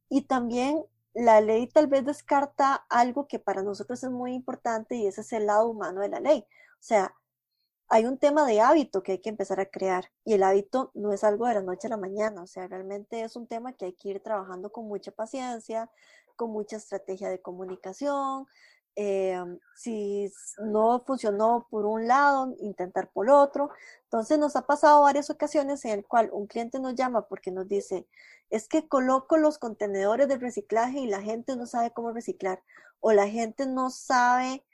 Y 0.09 0.23
también 0.23 0.85
la 1.13 1.41
ley 1.41 1.67
tal 1.69 1.87
vez 1.87 2.05
descarta 2.05 2.87
algo 2.89 3.27
que 3.27 3.39
para 3.39 3.63
nosotros 3.63 4.03
es 4.03 4.11
muy 4.11 4.35
importante 4.35 4.97
y 4.97 5.07
ese 5.07 5.23
es 5.23 5.33
el 5.33 5.47
lado 5.47 5.69
humano 5.69 6.01
de 6.01 6.09
la 6.09 6.21
ley. 6.21 6.47
O 6.75 6.83
sea, 6.87 7.15
hay 7.89 8.07
un 8.07 8.19
tema 8.19 8.47
de 8.47 8.61
hábito 8.61 9.03
que 9.03 9.13
hay 9.13 9.19
que 9.19 9.29
empezar 9.29 9.61
a 9.61 9.67
crear 9.67 10.11
y 10.25 10.35
el 10.35 10.43
hábito 10.43 10.91
no 10.95 11.13
es 11.13 11.25
algo 11.25 11.47
de 11.47 11.55
la 11.55 11.63
noche 11.63 11.87
a 11.87 11.91
la 11.91 11.97
mañana, 11.97 12.43
o 12.43 12.47
sea, 12.47 12.67
realmente 12.67 13.23
es 13.23 13.37
un 13.37 13.47
tema 13.47 13.73
que 13.75 13.87
hay 13.87 13.93
que 13.95 14.11
ir 14.11 14.21
trabajando 14.21 14.73
con 14.73 14.87
mucha 14.89 15.13
paciencia, 15.13 15.91
con 16.37 16.51
mucha 16.51 16.77
estrategia 16.77 17.29
de 17.29 17.41
comunicación, 17.41 18.47
eh, 18.97 19.37
si 19.75 20.31
no 20.59 21.01
funcionó 21.01 21.67
por 21.71 21.85
un 21.85 22.07
lado, 22.07 22.55
intentar 22.61 23.11
por 23.13 23.29
otro. 23.29 23.71
Entonces 24.05 24.39
nos 24.39 24.57
ha 24.57 24.67
pasado 24.67 25.03
varias 25.03 25.31
ocasiones 25.31 25.85
en 25.85 25.93
el 25.93 26.07
cual 26.07 26.31
un 26.33 26.47
cliente 26.47 26.79
nos 26.81 26.95
llama 26.95 27.27
porque 27.29 27.51
nos 27.51 27.69
dice, 27.69 28.07
es 28.51 28.69
que 28.69 28.89
coloco 28.89 29.37
los 29.37 29.59
contenedores 29.59 30.29
de 30.29 30.39
reciclaje 30.39 31.01
y 31.01 31.07
la 31.09 31.23
gente 31.23 31.57
no 31.57 31.67
sabe 31.67 31.93
cómo 31.93 32.13
reciclar 32.13 32.63
o 33.01 33.13
la 33.13 33.29
gente 33.29 33.67
no 33.67 33.91
sabe 33.91 34.65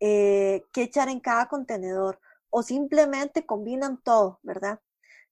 eh, 0.00 0.64
qué 0.72 0.82
echar 0.82 1.08
en 1.08 1.20
cada 1.20 1.48
contenedor 1.48 2.20
o 2.50 2.62
simplemente 2.62 3.46
combinan 3.46 4.00
todo, 4.02 4.40
¿verdad? 4.42 4.80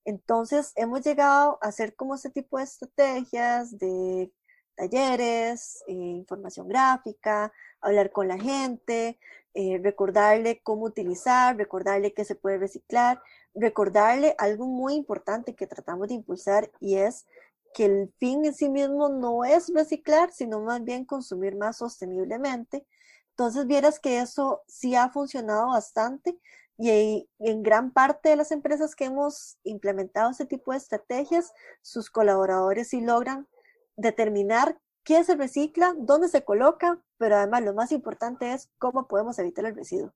Entonces 0.05 0.71
hemos 0.75 1.01
llegado 1.01 1.59
a 1.61 1.67
hacer 1.67 1.95
como 1.95 2.15
este 2.15 2.29
tipo 2.29 2.57
de 2.57 2.63
estrategias 2.63 3.77
de 3.77 4.31
talleres, 4.75 5.83
eh, 5.87 5.93
información 5.93 6.67
gráfica, 6.67 7.51
hablar 7.81 8.11
con 8.11 8.27
la 8.27 8.39
gente, 8.39 9.19
eh, 9.53 9.79
recordarle 9.83 10.61
cómo 10.63 10.85
utilizar, 10.85 11.57
recordarle 11.57 12.13
que 12.13 12.23
se 12.25 12.35
puede 12.35 12.57
reciclar, 12.57 13.21
recordarle 13.53 14.35
algo 14.37 14.67
muy 14.67 14.93
importante 14.95 15.55
que 15.55 15.67
tratamos 15.67 16.07
de 16.07 16.13
impulsar 16.15 16.71
y 16.79 16.95
es 16.95 17.27
que 17.73 17.85
el 17.85 18.13
fin 18.17 18.45
en 18.45 18.53
sí 18.53 18.69
mismo 18.69 19.09
no 19.09 19.43
es 19.45 19.71
reciclar, 19.73 20.31
sino 20.31 20.61
más 20.61 20.83
bien 20.83 21.05
consumir 21.05 21.55
más 21.55 21.77
sosteniblemente. 21.77 22.85
Entonces, 23.31 23.67
vieras 23.67 23.99
que 23.99 24.19
eso 24.19 24.63
sí 24.67 24.95
ha 24.95 25.09
funcionado 25.09 25.67
bastante 25.69 26.37
y 26.81 27.29
en 27.39 27.61
gran 27.61 27.91
parte 27.91 28.29
de 28.29 28.37
las 28.37 28.53
empresas 28.53 28.95
que 28.95 29.03
hemos 29.03 29.57
implementado 29.63 30.31
este 30.31 30.45
tipo 30.45 30.71
de 30.71 30.77
estrategias, 30.77 31.51
sus 31.81 32.09
colaboradores 32.09 32.87
sí 32.87 33.01
logran 33.01 33.49
determinar 33.97 34.79
qué 35.03 35.21
se 35.25 35.35
recicla, 35.35 35.93
dónde 35.97 36.29
se 36.29 36.45
coloca, 36.45 37.03
pero 37.17 37.35
además 37.35 37.63
lo 37.63 37.73
más 37.73 37.91
importante 37.91 38.53
es 38.53 38.69
cómo 38.77 39.09
podemos 39.09 39.37
evitar 39.39 39.65
el 39.65 39.75
residuo. 39.75 40.13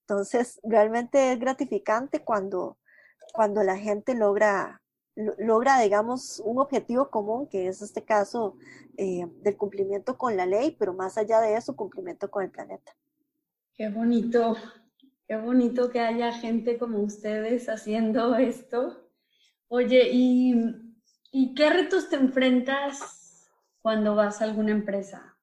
Entonces, 0.00 0.58
realmente 0.64 1.30
es 1.30 1.38
gratificante 1.38 2.24
cuando, 2.24 2.76
cuando 3.32 3.62
la 3.62 3.76
gente 3.76 4.16
logra, 4.16 4.82
logra, 5.14 5.78
digamos, 5.78 6.42
un 6.44 6.58
objetivo 6.58 7.08
común, 7.10 7.46
que 7.46 7.68
es 7.68 7.82
este 7.82 8.04
caso 8.04 8.56
eh, 8.96 9.28
del 9.42 9.56
cumplimiento 9.56 10.18
con 10.18 10.36
la 10.36 10.46
ley, 10.46 10.74
pero 10.76 10.92
más 10.92 11.16
allá 11.18 11.40
de 11.40 11.54
eso, 11.54 11.76
cumplimiento 11.76 12.28
con 12.32 12.42
el 12.42 12.50
planeta. 12.50 12.96
Qué 13.74 13.88
bonito, 13.88 14.56
qué 15.30 15.36
bonito 15.36 15.90
que 15.90 16.00
haya 16.00 16.32
gente 16.32 16.76
como 16.76 16.98
ustedes 16.98 17.68
haciendo 17.68 18.34
esto. 18.34 19.08
Oye, 19.68 20.10
¿y, 20.10 20.56
¿y 21.30 21.54
qué 21.54 21.70
retos 21.70 22.10
te 22.10 22.16
enfrentas 22.16 23.48
cuando 23.80 24.16
vas 24.16 24.40
a 24.40 24.44
alguna 24.46 24.72
empresa? 24.72 25.38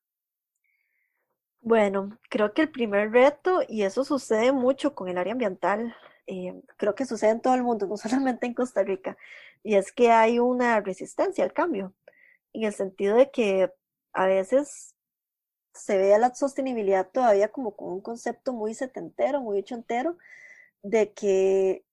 Bueno, 1.62 2.20
creo 2.30 2.54
que 2.54 2.64
el 2.64 2.70
primer 2.70 3.14
reto, 3.14 3.62
y 3.66 3.84
eso 3.84 4.04
sucede 4.04 4.52
mucho 4.52 4.94
con 4.94 5.08
el 5.08 5.18
área 5.18 5.32
ambiental, 5.32 5.96
eh, 6.26 6.62
creo 6.76 6.94
que 6.94 7.06
sucede 7.06 7.30
en 7.30 7.40
todo 7.40 7.56
el 7.56 7.64
mundo, 7.64 7.88
no 7.88 7.96
solamente 7.96 8.46
en 8.46 8.56
Costa 8.56 8.84
Rica, 8.84 9.16
y 9.64 9.76
es 9.76 9.94
que 9.94 10.12
hay 10.12 10.38
una 10.38 10.82
resistencia 10.82 11.46
al 11.46 11.54
cambio, 11.54 11.94
en 12.52 12.64
el 12.66 12.74
sentido 12.74 13.16
de 13.16 13.32
que 13.32 13.72
a 14.12 14.26
veces 14.26 14.97
se 15.78 15.98
ve 15.98 16.14
a 16.14 16.20
la 16.20 16.34
sostenibilidad 16.36 17.10
todavía 17.10 17.50
como 17.50 17.76
con 17.76 17.90
un 17.94 18.02
concepto 18.02 18.54
muy 18.54 18.74
setentero, 18.74 19.42
muy 19.42 19.60
ochentero, 19.60 20.18
de 20.84 21.14
que 21.14 21.86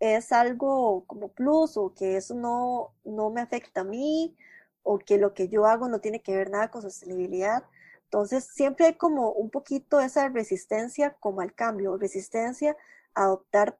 es 0.00 0.32
algo 0.32 1.04
como 1.06 1.28
plus 1.28 1.76
o 1.76 1.94
que 1.94 2.16
eso 2.16 2.34
no, 2.34 2.94
no 3.04 3.30
me 3.30 3.40
afecta 3.40 3.82
a 3.82 3.84
mí 3.84 4.36
o 4.82 4.98
que 4.98 5.18
lo 5.18 5.34
que 5.34 5.48
yo 5.48 5.66
hago 5.66 5.88
no 5.88 6.00
tiene 6.00 6.22
que 6.22 6.36
ver 6.36 6.50
nada 6.50 6.70
con 6.70 6.82
sostenibilidad. 6.82 7.64
Entonces, 8.04 8.44
siempre 8.44 8.86
hay 8.86 8.94
como 8.94 9.32
un 9.32 9.50
poquito 9.50 10.00
esa 10.00 10.28
resistencia 10.30 11.14
como 11.20 11.40
al 11.42 11.54
cambio, 11.54 11.98
resistencia 11.98 12.76
a 13.14 13.24
adoptar 13.24 13.78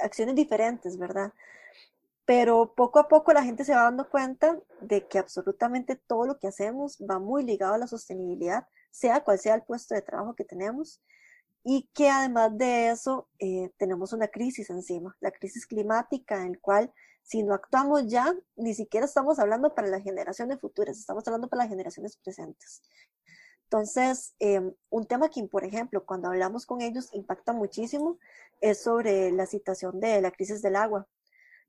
acciones 0.00 0.34
diferentes, 0.34 0.96
¿verdad? 0.98 1.32
Pero 2.28 2.74
poco 2.74 2.98
a 2.98 3.08
poco 3.08 3.32
la 3.32 3.42
gente 3.42 3.64
se 3.64 3.74
va 3.74 3.84
dando 3.84 4.10
cuenta 4.10 4.60
de 4.82 5.08
que 5.08 5.18
absolutamente 5.18 5.96
todo 5.96 6.26
lo 6.26 6.38
que 6.38 6.46
hacemos 6.46 6.98
va 6.98 7.18
muy 7.18 7.42
ligado 7.42 7.72
a 7.72 7.78
la 7.78 7.86
sostenibilidad, 7.86 8.68
sea 8.90 9.24
cual 9.24 9.38
sea 9.38 9.54
el 9.54 9.62
puesto 9.62 9.94
de 9.94 10.02
trabajo 10.02 10.34
que 10.34 10.44
tenemos, 10.44 11.00
y 11.64 11.88
que 11.94 12.10
además 12.10 12.58
de 12.58 12.90
eso 12.90 13.30
eh, 13.38 13.70
tenemos 13.78 14.12
una 14.12 14.28
crisis 14.28 14.68
encima, 14.68 15.16
la 15.20 15.30
crisis 15.30 15.66
climática 15.66 16.44
en 16.44 16.52
la 16.52 16.58
cual 16.60 16.92
si 17.22 17.42
no 17.42 17.54
actuamos 17.54 18.06
ya, 18.08 18.36
ni 18.56 18.74
siquiera 18.74 19.06
estamos 19.06 19.38
hablando 19.38 19.74
para 19.74 19.88
las 19.88 20.02
generaciones 20.02 20.60
futuras, 20.60 20.98
estamos 20.98 21.26
hablando 21.26 21.48
para 21.48 21.62
las 21.62 21.70
generaciones 21.70 22.18
presentes. 22.18 22.82
Entonces, 23.64 24.34
em, 24.38 24.74
un 24.90 25.06
tema 25.06 25.30
que, 25.30 25.42
por 25.44 25.64
ejemplo, 25.64 26.04
cuando 26.04 26.28
hablamos 26.28 26.66
con 26.66 26.82
ellos 26.82 27.08
impacta 27.14 27.54
muchísimo 27.54 28.18
es 28.60 28.82
sobre 28.82 29.32
la 29.32 29.46
situación 29.46 29.98
de 29.98 30.20
la 30.20 30.30
crisis 30.30 30.60
del 30.60 30.76
agua, 30.76 31.08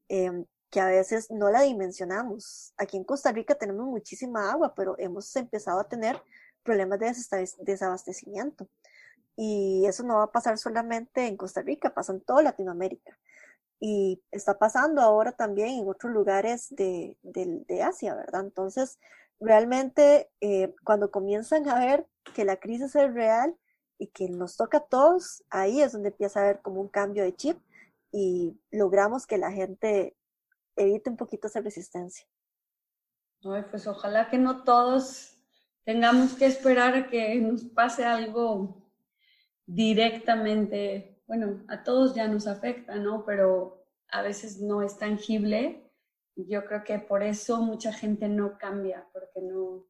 em, 0.10 0.46
que 0.70 0.82
a 0.82 0.88
veces 0.88 1.32
no 1.32 1.50
la 1.50 1.62
dimensionamos. 1.62 2.74
Aquí 2.78 2.98
en 2.98 3.04
Costa 3.04 3.32
Rica 3.32 3.56
tenemos 3.56 3.88
muchísima 3.88 4.51
agua, 4.51 4.74
pero 4.75 4.96
hemos 5.00 5.36
empezado 5.36 5.80
a 5.80 5.88
tener 5.88 6.22
problemas 6.63 7.00
de 7.00 7.16
desabastecimiento. 7.60 8.68
Y 9.36 9.86
eso 9.88 10.04
no 10.04 10.18
va 10.18 10.24
a 10.25 10.32
pasar 10.32 10.58
solamente 10.58 11.25
en 11.25 11.38
Costa 11.38 11.62
Rica, 11.62 11.94
pasa 11.94 12.12
en 12.12 12.22
toda 12.22 12.44
Latinoamérica 12.44 13.18
y 13.80 14.22
está 14.32 14.60
pasando 14.60 15.01
ahora 15.01 15.32
también 15.32 15.70
en 15.70 15.88
otros 15.88 16.12
lugares 16.12 16.68
de, 16.70 17.18
Asia, 17.82 18.16
¿verdad? 18.16 18.42
Entonces, 18.42 19.00
realmente 19.39 20.30
eh, 20.42 20.75
cuando 20.84 21.12
comienzan 21.12 21.68
a 21.70 21.80
ver 21.80 22.06
que 22.36 22.44
la 22.44 22.58
crisis 22.58 22.96
es 22.96 23.13
real 23.13 23.56
y 23.98 24.08
que 24.08 24.30
nos 24.30 24.58
toca 24.58 24.80
a 24.80 24.86
todos, 24.86 25.44
ahí 25.50 25.82
es 25.82 25.94
donde 25.94 26.10
empieza 26.10 26.39
a 26.39 26.44
haber 26.44 26.62
como 26.62 26.82
un 26.82 26.89
cambio 26.89 27.24
de 27.24 27.36
chip 27.36 27.58
y 28.12 28.60
logramos 28.72 29.28
que 29.28 29.38
la 29.38 29.51
gente 29.51 30.16
evite 30.75 31.10
un 31.10 31.18
poquito 31.18 31.48
esa 31.48 31.62
resistencia. 31.62 32.25
Ay, 33.44 33.63
pues 33.70 33.88
ojalá 33.88 34.30
que 34.30 34.38
no 34.38 34.63
todos 34.63 35.38
tengamos 35.84 36.34
que 36.34 36.46
esperar 36.46 36.96
a 36.96 37.08
que 37.08 37.36
nos 37.36 37.63
pase 37.63 38.04
algo 38.06 38.86
directamente 39.66 41.20
bueno, 41.30 41.63
a 41.68 41.84
todos 41.84 42.16
ya 42.16 42.28
nos 42.28 42.48
afecta, 42.48 42.96
¿no? 42.96 43.24
Pero 43.24 43.86
a 44.10 44.24
veces 44.24 44.60
no 44.60 44.82
es 44.82 44.98
tangible. 44.98 45.94
Yo 46.36 46.66
creo 46.66 46.84
que 46.84 46.98
por 46.98 47.22
eso 47.22 47.62
mucha 47.62 47.94
gente 47.94 48.28
no 48.28 48.58
cambia, 48.58 49.08
porque 49.13 49.39
no, 49.39 49.86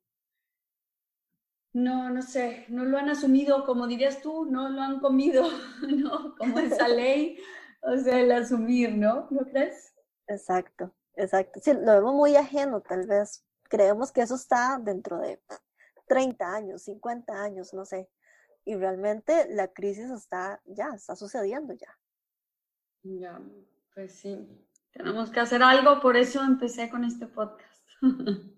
no, 1.71 2.09
no 2.09 2.21
sé, 2.21 2.65
no 2.67 2.83
lo 2.83 2.97
han 2.97 3.07
asumido, 3.07 3.65
como 3.65 3.87
dirías 3.87 4.21
tú, 4.21 4.43
no 4.51 4.67
lo 4.67 4.81
han 4.81 4.99
comido, 4.99 5.47
¿no? 5.87 6.35
Como 6.35 6.59
esa 6.59 6.87
ley, 6.89 7.39
o 7.81 7.97
sea, 7.97 8.19
el 8.19 8.31
asumir, 8.31 8.95
¿no? 8.95 9.27
¿No 9.31 9.41
crees? 9.41 9.93
Exacto, 10.27 10.93
exacto. 11.15 11.59
Sí, 11.61 11.73
lo 11.73 11.93
vemos 11.93 12.13
muy 12.13 12.35
ajeno, 12.35 12.81
tal 12.81 13.07
vez. 13.07 13.45
Creemos 13.63 14.11
que 14.11 14.21
eso 14.21 14.35
está 14.35 14.79
dentro 14.81 15.19
de 15.19 15.41
30 16.07 16.55
años, 16.55 16.83
50 16.83 17.33
años, 17.43 17.73
no 17.73 17.85
sé 17.85 18.09
y 18.69 18.75
realmente 18.75 19.47
la 19.49 19.67
crisis 19.69 20.11
está 20.11 20.61
ya, 20.65 20.89
está 20.95 21.15
sucediendo 21.15 21.73
ya. 21.73 21.97
Ya, 23.01 23.41
pues 23.95 24.13
sí, 24.13 24.47
tenemos 24.91 25.31
que 25.31 25.39
hacer 25.39 25.63
algo, 25.63 25.99
por 25.99 26.15
eso 26.15 26.43
empecé 26.43 26.87
con 26.87 27.03
este 27.03 27.25
podcast. 27.25 27.83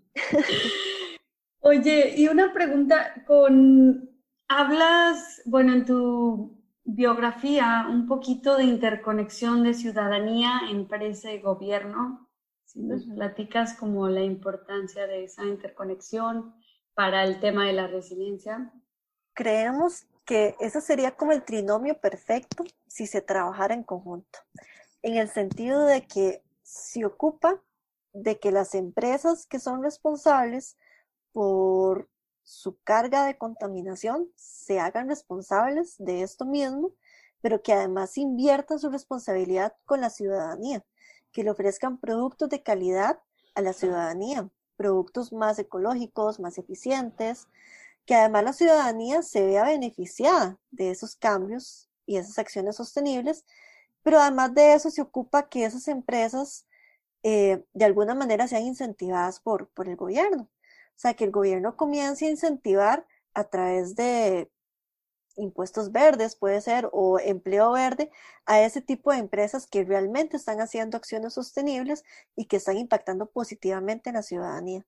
Oye, 1.61 2.15
y 2.17 2.27
una 2.27 2.51
pregunta 2.51 3.23
con, 3.25 4.09
hablas, 4.49 5.41
bueno, 5.45 5.73
en 5.73 5.85
tu 5.85 6.60
biografía 6.83 7.87
un 7.89 8.07
poquito 8.07 8.57
de 8.57 8.65
interconexión 8.65 9.63
de 9.63 9.73
ciudadanía, 9.73 10.61
empresa 10.69 11.31
y 11.31 11.41
gobierno. 11.41 12.27
Si 12.65 12.81
nos 12.81 13.05
platicas 13.05 13.73
como 13.73 14.07
la 14.07 14.21
importancia 14.21 15.07
de 15.07 15.25
esa 15.25 15.45
interconexión 15.45 16.55
para 16.93 17.23
el 17.23 17.39
tema 17.39 17.65
de 17.65 17.73
la 17.73 17.87
resiliencia 17.87 18.71
creemos 19.33 20.05
que 20.25 20.55
eso 20.59 20.81
sería 20.81 21.15
como 21.15 21.31
el 21.31 21.43
trinomio 21.43 21.99
perfecto 21.99 22.63
si 22.87 23.07
se 23.07 23.21
trabajara 23.21 23.73
en 23.73 23.83
conjunto, 23.83 24.39
en 25.01 25.17
el 25.17 25.29
sentido 25.29 25.85
de 25.85 26.05
que 26.05 26.43
se 26.61 27.05
ocupa 27.05 27.61
de 28.13 28.39
que 28.39 28.51
las 28.51 28.75
empresas 28.75 29.45
que 29.47 29.59
son 29.59 29.81
responsables 29.81 30.77
por 31.31 32.09
su 32.51 32.77
carga 32.83 33.25
de 33.25 33.37
contaminación 33.37 34.29
se 34.35 34.81
hagan 34.81 35.07
responsables 35.07 35.95
de 35.99 36.21
esto 36.21 36.43
mismo, 36.45 36.91
pero 37.39 37.63
que 37.63 37.71
además 37.71 38.17
inviertan 38.17 38.77
su 38.77 38.89
responsabilidad 38.89 39.73
con 39.85 40.01
la 40.01 40.09
ciudadanía, 40.09 40.83
que 41.31 41.45
le 41.45 41.51
ofrezcan 41.51 41.97
productos 41.97 42.49
de 42.49 42.61
calidad 42.61 43.21
a 43.55 43.61
la 43.61 43.71
ciudadanía, 43.71 44.49
productos 44.75 45.31
más 45.31 45.59
ecológicos, 45.59 46.41
más 46.41 46.57
eficientes, 46.57 47.47
que 48.05 48.15
además 48.15 48.43
la 48.43 48.53
ciudadanía 48.53 49.21
se 49.21 49.45
vea 49.45 49.63
beneficiada 49.63 50.59
de 50.71 50.91
esos 50.91 51.15
cambios 51.15 51.89
y 52.05 52.17
esas 52.17 52.37
acciones 52.37 52.75
sostenibles, 52.75 53.45
pero 54.03 54.19
además 54.19 54.53
de 54.53 54.73
eso 54.73 54.91
se 54.91 55.01
ocupa 55.01 55.47
que 55.47 55.63
esas 55.63 55.87
empresas 55.87 56.67
eh, 57.23 57.63
de 57.73 57.85
alguna 57.85 58.13
manera 58.13 58.45
sean 58.49 58.63
incentivadas 58.65 59.39
por, 59.39 59.69
por 59.69 59.87
el 59.87 59.95
gobierno. 59.95 60.49
O 60.95 60.99
sea, 61.01 61.13
que 61.15 61.25
el 61.25 61.31
gobierno 61.31 61.75
comience 61.77 62.25
a 62.25 62.29
incentivar 62.29 63.07
a 63.33 63.45
través 63.45 63.95
de 63.95 64.51
impuestos 65.35 65.91
verdes, 65.91 66.35
puede 66.35 66.61
ser, 66.61 66.89
o 66.91 67.19
empleo 67.19 67.71
verde, 67.71 68.11
a 68.45 68.61
ese 68.61 68.81
tipo 68.81 69.11
de 69.11 69.17
empresas 69.19 69.67
que 69.67 69.83
realmente 69.83 70.37
están 70.37 70.61
haciendo 70.61 70.97
acciones 70.97 71.33
sostenibles 71.33 72.03
y 72.35 72.45
que 72.45 72.57
están 72.57 72.77
impactando 72.77 73.27
positivamente 73.27 74.09
en 74.09 74.15
la 74.15 74.23
ciudadanía. 74.23 74.85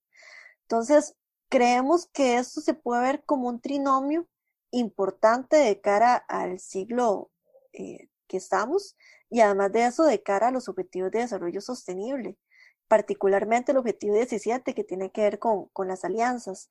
Entonces, 0.63 1.15
creemos 1.50 2.07
que 2.07 2.38
esto 2.38 2.62
se 2.62 2.74
puede 2.74 3.01
ver 3.01 3.24
como 3.25 3.48
un 3.50 3.62
trinomio 3.62 4.27
importante 4.72 5.57
de 5.57 5.79
cara 5.81 6.15
al 6.15 6.60
siglo 6.60 7.31
eh, 7.74 8.10
que 8.27 8.38
estamos 8.38 8.95
y 9.29 9.41
además 9.41 9.72
de 9.72 9.86
eso 9.86 10.03
de 10.03 10.24
cara 10.24 10.48
a 10.48 10.51
los 10.51 10.67
objetivos 10.69 11.12
de 11.12 11.19
desarrollo 11.19 11.62
sostenible, 11.62 12.38
particularmente 12.93 13.71
el 13.71 13.79
objetivo 13.79 14.13
17 14.13 14.75
que 14.75 14.83
tiene 14.83 15.12
que 15.12 15.21
ver 15.21 15.39
con, 15.39 15.65
con 15.69 15.88
las 15.88 16.05
alianzas. 16.05 16.69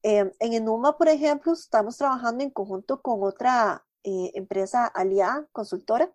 Em, 0.00 0.30
en 0.38 0.52
Enuma, 0.52 0.96
por 0.96 1.08
ejemplo, 1.08 1.52
estamos 1.54 1.98
trabajando 1.98 2.44
en 2.44 2.50
conjunto 2.50 3.02
con 3.02 3.24
otra 3.24 3.84
eh, 4.04 4.30
empresa 4.34 4.86
aliada, 4.86 5.48
consultora, 5.50 6.08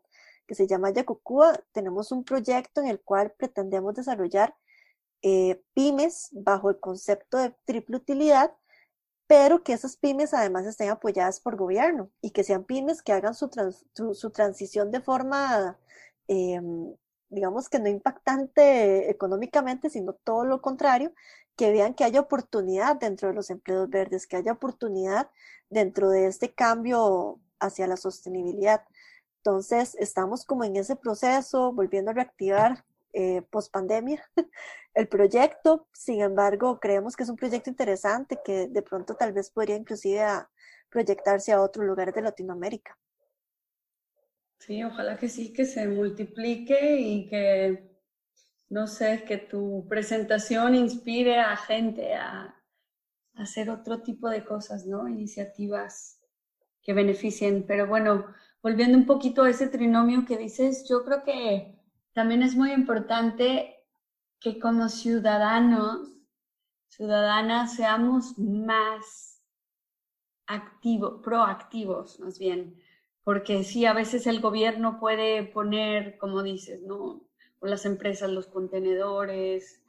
que 0.48 0.56
se 0.56 0.68
llama 0.68 0.92
Yacucúa. 0.92 1.60
Tenemos 1.74 2.14
un 2.14 2.24
proyecto 2.24 2.80
en 2.80 2.88
el 2.88 3.02
cual 3.02 3.34
pretendemos 3.38 3.94
desarrollar 3.96 4.56
eh, 5.22 5.62
pymes 5.74 6.30
bajo 6.32 6.70
el 6.70 6.80
concepto 6.80 7.38
de 7.38 7.54
triple 7.66 7.98
utilidad, 7.98 8.56
pero 9.28 9.64
que 9.64 9.74
esas 9.74 9.98
pymes 9.98 10.34
además 10.34 10.66
estén 10.66 10.90
apoyadas 10.92 11.42
por 11.42 11.58
gobierno 11.58 12.10
y 12.22 12.32
que 12.32 12.46
sean 12.46 12.64
pymes 12.64 13.02
que 13.02 13.12
hagan 13.12 13.36
su, 13.36 13.50
su, 14.14 14.30
transición 14.32 14.92
de 14.92 15.02
forma, 15.02 15.78
em, 16.30 16.96
digamos 17.36 17.70
que 17.70 17.80
no 17.80 17.90
impactante 17.90 19.10
económicamente, 19.12 19.90
sino 19.90 20.14
todo 20.14 20.46
lo 20.46 20.62
contrario, 20.62 21.14
que 21.56 21.72
vean 21.72 21.94
que 21.94 22.04
haya 22.04 22.20
oportunidad 22.20 22.96
dentro 22.98 23.30
de 23.30 23.36
los 23.36 23.50
empleos 23.50 23.90
verdes, 23.90 24.28
que 24.28 24.38
haya 24.38 24.54
oportunidad 24.54 25.30
dentro 25.70 26.10
de 26.10 26.28
este 26.28 26.54
cambio 26.54 27.40
hacia 27.60 27.88
la 27.88 27.98
sostenibilidad. 27.98 28.84
Entonces, 29.38 29.96
estamos 30.00 30.46
como 30.46 30.64
en 30.64 30.76
ese 30.76 30.96
proceso, 30.96 31.72
volviendo 31.72 32.12
a 32.12 32.16
reactivar 32.16 32.84
eh, 33.14 33.44
post 33.50 33.72
pandemia 33.72 34.24
el 34.94 35.08
proyecto. 35.08 35.88
Sin 35.94 36.22
embargo, 36.22 36.80
creemos 36.80 37.16
que 37.16 37.24
es 37.24 37.30
un 37.30 37.38
proyecto 37.38 37.70
interesante 37.70 38.40
que 38.44 38.68
de 38.68 38.82
pronto 38.82 39.16
tal 39.16 39.34
vez 39.34 39.52
podría 39.52 39.76
inclusive 39.78 40.26
proyectarse 40.90 41.52
a 41.54 41.62
otros 41.62 41.86
lugares 41.86 42.16
de 42.16 42.22
Latinoamérica. 42.22 42.98
Sí, 44.66 44.84
ojalá 44.84 45.18
que 45.18 45.30
sí, 45.30 45.54
que 45.54 45.66
se 45.66 45.88
multiplique 45.88 47.00
y 47.00 47.28
que 47.28 47.96
no 48.70 48.88
sé, 48.88 49.24
que 49.26 49.38
tu 49.38 49.86
presentación 49.88 50.76
inspire 50.76 51.40
a 51.40 51.56
gente 51.56 52.16
a, 52.16 52.52
hacer 53.36 53.70
otro 53.70 54.02
tipo 54.02 54.30
de 54.30 54.46
cosas, 54.46 54.86
¿no? 54.86 55.08
Iniciativas 55.10 56.22
que 56.82 56.94
beneficien. 56.94 57.66
Pero 57.68 57.86
bueno, 57.86 58.26
volviendo 58.64 58.98
un 58.98 59.06
poquito 59.06 59.44
a 59.44 59.50
ese 59.50 59.68
trinomio 59.68 60.26
que 60.26 60.38
dices, 60.38 60.88
yo 60.90 61.04
creo 61.04 61.24
que 61.24 61.78
también 62.14 62.44
es 62.44 62.56
muy 62.56 62.72
importante 62.72 63.76
que 64.40 64.58
como 64.58 64.90
ciudadanos, 64.90 66.18
ciudadanas, 66.88 67.76
seamos 67.76 68.38
más 68.40 69.44
activos, 70.48 71.22
proactivos, 71.22 72.20
más 72.22 72.40
bien. 72.40 72.78
Porque 73.26 73.66
sí, 73.66 73.86
a 73.86 73.94
veces 73.94 74.26
el 74.28 74.40
gobierno 74.40 75.00
puede 75.00 75.44
poner, 75.44 76.18
como 76.18 76.44
dices, 76.44 76.82
¿no? 76.84 77.26
las 77.62 77.86
empresas, 77.86 78.30
los 78.30 78.48
contenedores, 78.48 79.82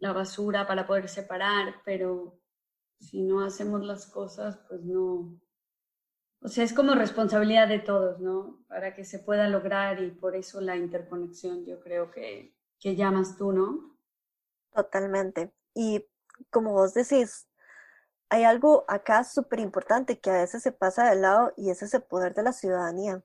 la 0.00 0.12
basura 0.12 0.66
para 0.66 0.86
poder 0.86 1.08
separar, 1.08 1.76
pero 1.84 2.38
si 3.00 3.22
no 3.22 3.44
hacemos 3.44 3.82
las 3.82 4.06
cosas, 4.06 4.58
pues 4.68 4.82
no. 4.82 5.40
O 6.40 6.48
sea, 6.48 6.64
es 6.64 6.72
como 6.72 6.94
responsabilidad 6.94 7.68
de 7.68 7.78
todos, 7.78 8.20
¿no? 8.20 8.64
Para 8.68 8.94
que 8.94 9.04
se 9.04 9.18
pueda 9.18 9.48
lograr 9.48 10.02
y 10.02 10.10
por 10.10 10.36
eso 10.36 10.60
la 10.60 10.76
interconexión, 10.76 11.64
yo 11.64 11.80
creo 11.80 12.10
que, 12.10 12.54
que 12.78 12.94
llamas 12.94 13.36
tú, 13.36 13.52
¿no? 13.52 13.96
Totalmente. 14.72 15.52
Y 15.74 16.04
como 16.50 16.72
vos 16.72 16.94
decís, 16.94 17.48
hay 18.28 18.44
algo 18.44 18.84
acá 18.88 19.24
súper 19.24 19.60
importante 19.60 20.18
que 20.18 20.30
a 20.30 20.34
veces 20.40 20.62
se 20.62 20.72
pasa 20.72 21.08
de 21.08 21.16
lado 21.16 21.52
y 21.56 21.70
es 21.70 21.82
ese 21.82 22.00
poder 22.00 22.34
de 22.34 22.42
la 22.42 22.52
ciudadanía. 22.52 23.22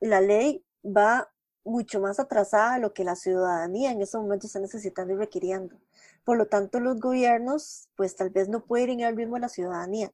La 0.00 0.20
ley 0.20 0.64
va 0.84 1.30
mucho 1.64 2.00
más 2.00 2.18
atrasada 2.18 2.74
de 2.74 2.80
lo 2.80 2.94
que 2.94 3.04
la 3.04 3.16
ciudadanía 3.16 3.90
en 3.90 4.00
estos 4.00 4.22
momentos 4.22 4.46
está 4.46 4.60
necesitando 4.60 5.14
y 5.14 5.16
requiriendo. 5.16 5.76
Por 6.24 6.38
lo 6.38 6.46
tanto, 6.46 6.80
los 6.80 7.00
gobiernos, 7.00 7.88
pues 7.96 8.16
tal 8.16 8.30
vez 8.30 8.48
no 8.48 8.64
pueden 8.64 9.00
ir 9.00 9.06
al 9.06 9.16
ritmo 9.16 9.34
de 9.34 9.40
la 9.40 9.48
ciudadanía, 9.48 10.12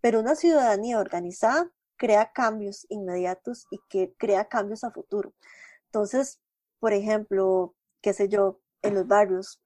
pero 0.00 0.20
una 0.20 0.34
ciudadanía 0.34 0.98
organizada 0.98 1.70
crea 1.96 2.32
cambios 2.32 2.86
inmediatos 2.88 3.66
y 3.70 3.78
que 3.88 4.14
crea 4.16 4.46
cambios 4.46 4.84
a 4.84 4.90
futuro. 4.90 5.32
Entonces, 5.86 6.40
por 6.78 6.92
ejemplo, 6.92 7.74
qué 8.00 8.12
sé 8.14 8.28
yo, 8.28 8.60
en 8.82 8.94
los 8.94 9.06
barrios, 9.06 9.60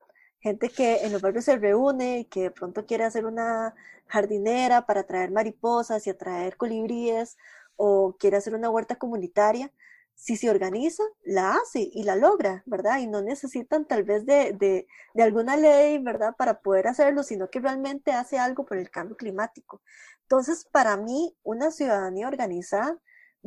gente 0.45 0.69
que 0.69 0.99
en 1.07 1.13
los 1.13 1.23
barrios 1.23 1.47
se 1.47 1.57
reúne 1.57 2.19
y 2.21 2.25
que 2.27 2.43
de 2.43 2.51
pronto 2.51 2.85
quiere 2.85 3.05
hacer 3.05 3.25
una 3.25 3.75
jardinera 4.09 4.85
para 4.85 5.01
atraer 5.01 5.31
mariposas 5.31 6.07
y 6.07 6.11
atraer 6.11 6.59
colibríes 6.59 7.39
o 7.77 8.15
quiere 8.19 8.37
hacer 8.37 8.55
una 8.55 8.69
huerta 8.69 8.97
comunitaria, 8.97 9.73
si 10.15 10.37
se 10.37 10.51
organiza, 10.51 11.03
la 11.25 11.53
hace 11.55 11.89
y 11.91 12.03
la 12.05 12.15
logra, 12.17 12.63
¿verdad? 12.67 12.99
Y 12.99 13.07
no 13.07 13.23
necesitan 13.23 13.87
tal 13.87 14.05
vez 14.05 14.27
de, 14.27 14.53
de, 14.53 14.87
de, 15.15 15.23
alguna 15.23 15.57
ley, 15.57 15.99
¿verdad? 15.99 16.35
Para 16.37 16.61
poder 16.61 16.89
hacerlo, 16.89 17.23
sino 17.23 17.49
que 17.49 17.61
realmente 17.61 18.13
hace 18.13 18.39
algo 18.39 18.67
por 18.67 18.77
el 18.77 18.91
cambio 18.91 19.17
climático. 19.17 19.81
Entonces, 20.25 20.67
para 20.71 20.99
mí, 20.99 21.35
una 21.43 21.71
ciudadanía 21.71 22.29
organizada 22.29 22.99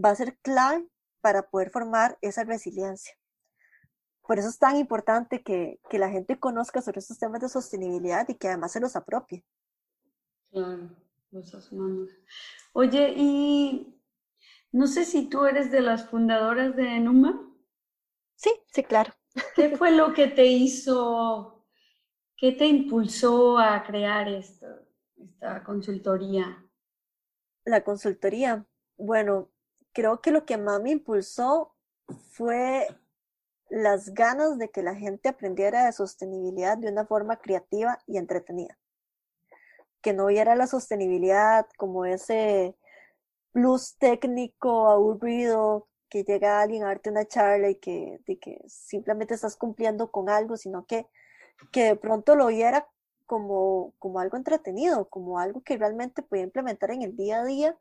va 0.04 0.10
a 0.10 0.16
ser 0.16 0.38
clave 0.40 0.88
para 1.22 1.44
poder 1.44 1.70
formar 1.70 2.18
esa 2.22 2.44
resiliencia. 2.44 3.14
Por 4.28 4.40
eso 4.40 4.50
es 4.50 4.60
tan 4.60 4.76
importante 4.76 5.42
que, 5.42 5.80
que 5.90 6.00
la 6.00 6.10
gente 6.10 6.38
conozca 6.38 6.82
sobre 6.82 7.00
estos 7.00 7.18
temas 7.18 7.40
de 7.40 7.50
sostenibilidad 7.50 8.28
y 8.28 8.36
que 8.36 8.50
además 8.50 8.74
se 8.74 8.82
los 8.82 8.96
apropie. 8.96 9.46
Claro, 10.52 10.90
los 11.32 11.56
asumamos. 11.56 12.10
Oye, 12.74 13.14
y 13.16 14.02
no 14.72 14.88
sé 14.88 15.06
si 15.06 15.30
tú 15.30 15.46
eres 15.46 15.72
de 15.72 15.82
las 15.82 16.10
fundadoras 16.10 16.76
de 16.76 16.98
Enuma. 16.98 17.42
Sí, 18.36 18.52
sí, 18.68 18.84
claro. 18.84 19.14
¿Qué 19.56 19.76
fue 19.78 19.92
lo 19.92 20.14
que 20.14 20.28
te 20.28 20.46
hizo, 20.46 21.66
qué 22.36 22.52
te 22.52 22.66
impulsó 22.66 23.58
a 23.58 23.84
crear 23.84 24.28
esto, 24.28 24.68
esta 25.18 25.64
consultoría? 25.64 26.64
La 27.66 27.84
consultoría. 27.84 28.66
Bueno, 28.98 29.50
creo 29.94 30.22
que 30.22 30.32
lo 30.32 30.46
que 30.46 30.58
más 30.58 30.82
me 30.82 30.92
impulsó 30.92 31.76
fue 32.32 32.88
las 33.70 34.14
ganas 34.14 34.58
de 34.58 34.70
que 34.70 34.84
la 34.84 34.96
gente 34.96 35.30
aprendiera 35.30 35.86
de 35.86 35.92
sostenibilidad 35.92 36.78
de 36.78 36.90
una 36.90 37.06
forma 37.06 37.38
creativa 37.38 38.00
y 38.06 38.18
entretenida. 38.18 38.78
Que 40.02 40.14
no 40.14 40.28
viera 40.28 40.56
la 40.56 40.68
sostenibilidad 40.68 41.68
como 41.78 42.06
ese 42.06 42.76
plus 43.52 43.98
técnico, 43.98 44.90
aburrido, 44.90 45.88
que 46.10 46.24
llega 46.24 46.62
alguien 46.62 46.84
a 46.84 46.88
darte 46.88 47.10
una 47.10 47.26
charla 47.26 47.70
y 47.70 47.76
que, 47.76 48.20
que 48.40 48.62
simplemente 48.68 49.34
estás 49.34 49.56
cumpliendo 49.56 50.12
con 50.12 50.30
algo, 50.30 50.56
sino 50.58 50.86
que, 50.86 51.08
que 51.72 51.84
de 51.86 51.96
pronto 51.96 52.36
lo 52.36 52.48
viera 52.48 52.88
como, 53.26 53.94
como 54.00 54.20
algo 54.20 54.38
entretenido, 54.38 55.10
como 55.10 55.40
algo 55.40 55.62
que 55.62 55.78
realmente 55.78 56.24
podía 56.24 56.44
implementar 56.44 56.92
en 56.92 57.02
el 57.02 57.16
día 57.16 57.42
a 57.42 57.46
día 57.46 57.78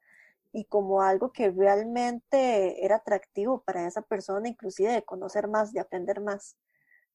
y 0.57 0.65
como 0.65 1.03
algo 1.03 1.33
que 1.33 1.51
realmente 1.51 2.83
era 2.83 2.97
atractivo 2.97 3.61
para 3.61 3.87
esa 3.87 4.01
persona, 4.01 4.49
inclusive 4.49 4.91
de 4.91 5.03
conocer 5.03 5.49
más, 5.49 5.75
de 5.75 5.81
aprender 5.81 6.23
más. 6.23 6.57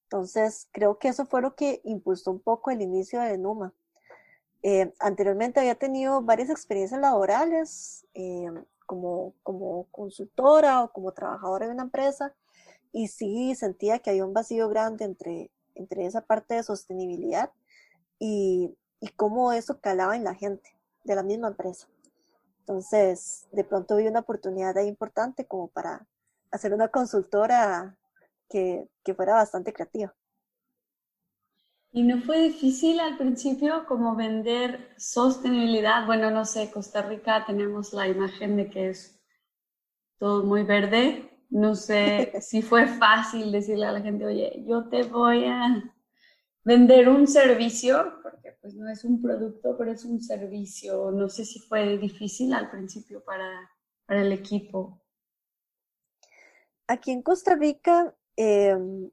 Entonces, 0.04 0.70
creo 0.72 1.00
que 1.00 1.08
eso 1.08 1.26
fue 1.26 1.42
lo 1.42 1.56
que 1.56 1.82
impulsó 1.84 2.30
un 2.30 2.40
poco 2.40 2.70
el 2.70 2.84
inicio 2.84 3.20
de 3.20 3.40
Numa. 3.40 3.74
Eh, 4.62 4.94
anteriormente 5.00 5.60
había 5.60 5.74
tenido 5.74 6.22
varias 6.22 6.52
experiencias 6.52 7.02
laborales 7.02 8.06
eh, 8.14 8.52
como, 8.86 9.34
como 9.42 9.88
consultora 9.90 10.84
o 10.84 10.92
como 10.92 11.12
trabajadora 11.12 11.66
de 11.66 11.74
una 11.74 11.84
empresa 11.84 12.36
y 12.92 13.08
sí 13.08 13.56
sentía 13.56 13.98
que 13.98 14.12
había 14.12 14.24
un 14.24 14.34
vacío 14.34 14.70
grande 14.70 15.04
entre, 15.04 15.50
entre 15.74 16.06
esa 16.06 16.22
parte 16.22 16.54
de 16.54 16.62
sostenibilidad 16.62 17.50
y, 18.20 18.78
y 19.00 19.08
cómo 19.16 19.52
eso 19.52 19.82
calaba 19.82 20.16
en 20.16 20.26
la 20.26 20.36
gente 20.36 20.78
de 21.06 21.16
la 21.16 21.24
misma 21.24 21.48
empresa. 21.48 21.88
Entonces, 22.72 23.50
de 23.52 23.66
pronto 23.66 23.98
vi 23.98 24.08
una 24.08 24.22
oportunidad 24.22 24.78
ahí 24.78 24.88
importante 24.88 25.46
como 25.46 25.68
para 25.68 26.08
hacer 26.52 26.74
una 26.74 26.88
consultora 26.88 27.98
que, 28.48 28.88
que 29.04 29.14
fuera 29.14 29.34
bastante 29.34 29.74
creativa. 29.74 30.16
¿Y 31.92 32.04
no 32.04 32.22
fue 32.22 32.40
difícil 32.44 33.02
al 33.02 33.18
principio 33.18 33.86
como 33.88 34.16
vender 34.16 34.94
sostenibilidad? 34.96 36.06
Bueno, 36.06 36.32
no 36.32 36.46
sé, 36.46 36.72
Costa 36.72 37.02
Rica 37.02 37.44
tenemos 37.46 37.92
la 37.92 38.08
imagen 38.08 38.56
de 38.56 38.70
que 38.70 38.92
es 38.92 39.20
todo 40.18 40.46
muy 40.46 40.64
verde. 40.64 41.30
No 41.50 41.76
sé 41.76 42.32
si 42.42 42.62
fue 42.62 42.88
fácil 42.88 43.52
decirle 43.52 43.86
a 43.86 43.92
la 43.92 44.00
gente, 44.00 44.26
oye, 44.26 44.64
yo 44.66 44.88
te 44.88 45.04
voy 45.04 45.44
a 45.44 45.94
vender 46.64 47.10
un 47.10 47.28
servicio, 47.28 48.14
pues 48.62 48.76
no 48.76 48.88
es 48.89 49.04
un 49.04 49.21
producto, 49.21 49.76
pero 49.78 49.91
es 49.91 50.06
un 50.06 50.21
servicio. 50.21 51.12
No 51.12 51.28
sé 51.30 51.45
si 51.45 51.60
fue 51.60 51.97
difícil 51.97 52.54
al 52.54 52.69
principio 52.69 53.24
para, 53.24 53.69
para 54.06 54.21
el 54.21 54.32
equipo. 54.32 55.02
Aquí 56.88 57.12
en 57.12 57.24
Costa 57.24 57.56
Rica, 57.56 58.15
em, 58.36 59.10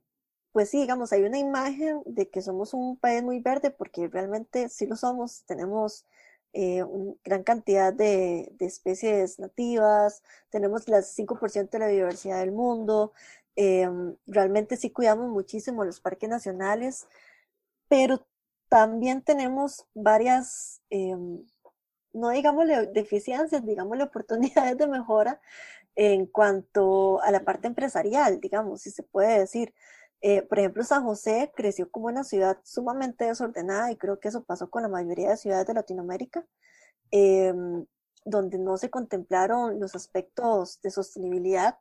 pues 0.53 0.71
sí, 0.71 0.81
digamos, 0.81 1.13
hay 1.13 1.23
una 1.23 1.39
imagen 1.39 2.03
de 2.07 2.29
que 2.29 2.43
somos 2.43 2.75
un 2.75 2.99
país 2.99 3.23
muy 3.23 3.41
verde 3.41 3.71
porque 3.71 4.09
realmente 4.09 4.69
sí 4.69 4.87
lo 4.87 4.97
somos. 4.97 5.45
Tenemos 5.47 6.07
eh, 6.53 6.83
una 6.83 7.15
gran 7.25 7.43
cantidad 7.43 7.93
de, 7.93 8.51
de, 8.59 8.67
especies 8.67 9.39
nativas, 9.39 10.23
tenemos 10.51 10.89
las 10.89 11.15
5% 11.17 11.71
de 11.71 11.79
la 11.79 11.89
biodiversidad 11.89 12.41
del 12.41 12.53
mundo, 12.53 13.13
em, 13.55 14.17
realmente 14.27 14.77
sí 14.77 14.91
cuidamos 14.91 15.29
muchísimo 15.31 15.85
los 15.85 16.01
parques 16.01 16.29
nacionales, 16.31 17.07
pero 17.89 18.27
también 18.69 19.23
tenemos 19.23 19.87
varias, 19.95 20.83
em, 20.91 21.45
no 22.13 22.31
digámosle 22.31 22.87
deficiencias, 22.89 23.65
digámosle 23.65 24.05
oportunidades 24.13 24.77
de 24.79 24.87
mejora 24.87 25.41
en 25.97 26.27
cuanto 26.27 27.21
a 27.23 27.31
la 27.33 27.45
parte 27.45 27.67
empresarial, 27.69 28.41
digamos, 28.41 28.83
si 28.83 28.91
se 28.91 29.03
puede 29.03 29.41
decir. 29.41 29.75
Eh, 30.21 30.43
por 30.43 30.59
ejemplo, 30.59 30.85
San 30.85 31.05
José 31.05 31.53
creció 31.57 31.91
como 31.91 32.07
una 32.07 32.25
ciudad 32.25 32.59
sumamente 32.65 33.25
desordenada 33.27 33.91
y 33.93 33.97
creo 33.97 34.21
que 34.21 34.29
eso 34.29 34.45
pasó 34.45 34.71
con 34.71 34.83
la 34.83 34.89
mayoría 34.89 35.31
de 35.31 35.37
ciudades 35.37 35.67
de 35.67 35.75
Latinoamérica, 35.75 36.47
em, 37.11 37.87
donde 38.25 38.59
no 38.59 38.77
se 38.79 38.91
contemplaron 38.91 39.81
los 39.81 39.95
aspectos 39.95 40.81
de 40.83 40.91
sostenibilidad, 40.91 41.79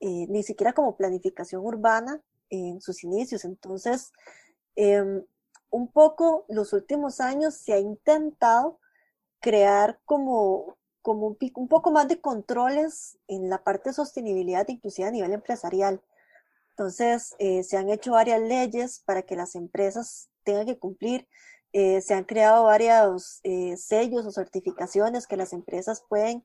eh, 0.00 0.26
ni 0.28 0.42
siquiera 0.42 0.72
como 0.72 0.96
planificación 0.96 1.64
urbana 1.64 2.22
en 2.50 2.80
sus 2.80 3.04
inicios. 3.04 3.44
Entonces, 3.44 4.12
em, 4.76 5.24
un 5.74 5.88
poco 5.88 6.44
los 6.48 6.72
últimos 6.72 7.20
años 7.20 7.56
se 7.56 7.72
ha 7.72 7.80
intentado 7.80 8.78
crear 9.40 9.98
como, 10.04 10.78
como 11.02 11.36
un, 11.36 11.68
poco 11.68 11.90
más 11.90 12.06
de 12.06 12.20
controles 12.20 13.18
en 13.26 13.50
la 13.50 13.64
parte 13.64 13.90
de 13.90 13.94
sostenibilidad, 13.94 14.68
inclusive 14.68 15.08
a 15.08 15.10
nivel 15.10 15.32
empresarial. 15.32 16.00
Entonces, 16.70 17.34
eh, 17.40 17.64
se 17.64 17.76
han 17.76 17.90
hecho 17.90 18.12
varias 18.12 18.40
leyes 18.40 19.02
para 19.04 19.22
que 19.22 19.34
las 19.34 19.56
empresas 19.56 20.30
tengan 20.44 20.66
que 20.66 20.78
cumplir. 20.78 21.26
Eh, 21.72 22.00
se 22.02 22.14
han 22.14 22.22
creado 22.22 22.64
varios 22.64 23.40
eh, 23.42 23.76
sellos 23.76 24.26
o 24.26 24.30
certificaciones 24.30 25.26
que 25.26 25.36
las 25.36 25.52
empresas 25.52 26.04
pueden 26.08 26.44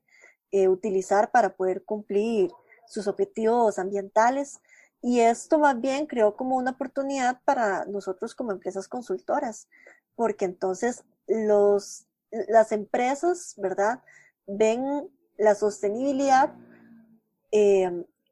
utilizar 0.52 1.30
para 1.30 1.56
poder 1.56 1.86
cumplir 1.86 2.50
sus 2.88 3.08
objetivos 3.08 3.78
ambientales. 3.78 4.60
Y 5.02 5.22
esto 5.22 5.60
más 5.60 5.80
bien 5.80 6.08
creó 6.08 6.36
como 6.36 6.58
una 6.58 6.72
oportunidad 6.72 7.42
para 7.46 7.86
nosotros 7.86 8.36
como 8.36 8.52
empresas 8.52 8.88
consultoras, 8.88 9.70
porque 10.16 10.46
entonces 10.46 11.04
los, 11.28 12.06
las 12.32 12.72
empresas, 12.72 13.56
¿verdad? 13.58 14.04
Ven 14.46 15.10
la 15.38 15.56
sostenibilidad 15.56 16.54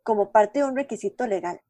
como 0.03 0.31
parte 0.31 0.59
de 0.59 0.65
un 0.65 0.75
requisito 0.75 1.25
legal 1.25 1.61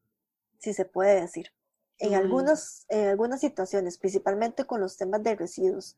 si 0.58 0.74
se 0.74 0.84
puede 0.84 1.20
decir. 1.20 1.52
En, 2.00 2.14
algunas, 2.14 2.84
en 2.88 3.08
algunas 3.08 3.40
situaciones, 3.40 3.98
principalmente 3.98 4.64
con 4.64 4.80
los 4.80 4.96
temas 4.96 5.22
de 5.22 5.34
residuos. 5.34 5.96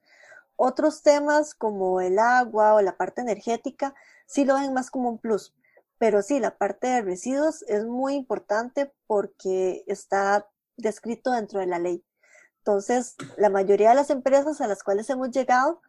Otros 0.56 1.02
temas 1.02 1.54
como 1.54 2.00
el 2.00 2.18
agua 2.18 2.74
o 2.74 2.80
la 2.80 2.96
parte 2.96 3.20
energética, 3.20 3.94
sí 4.26 4.44
lo 4.44 4.54
ven 4.54 4.72
más 4.72 4.90
como 4.90 5.10
un 5.10 5.18
plus. 5.18 5.54
Pero 6.00 6.22
sí, 6.22 6.40
la 6.40 6.56
parte 6.56 6.86
de 6.86 7.02
residuos 7.02 7.62
es 7.68 7.84
muy 7.84 8.14
importante 8.14 8.90
porque 9.06 9.84
está 9.86 10.48
descrito 10.78 11.30
dentro 11.30 11.60
de 11.60 11.66
la 11.66 11.78
ley. 11.78 12.02
Entonces, 12.60 13.16
la 13.36 13.50
mayoría 13.50 13.90
de 13.90 13.96
las 13.96 14.08
empresas 14.08 14.62
a 14.62 14.66
las 14.66 14.82
cuales 14.82 15.10
hemos 15.10 15.30
llegado 15.30 15.82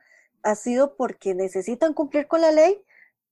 ha 0.44 0.56
sido 0.56 0.98
porque 0.98 1.34
necesitan 1.34 1.94
cumplir 1.94 2.28
con 2.28 2.42
la 2.42 2.52
ley, 2.52 2.84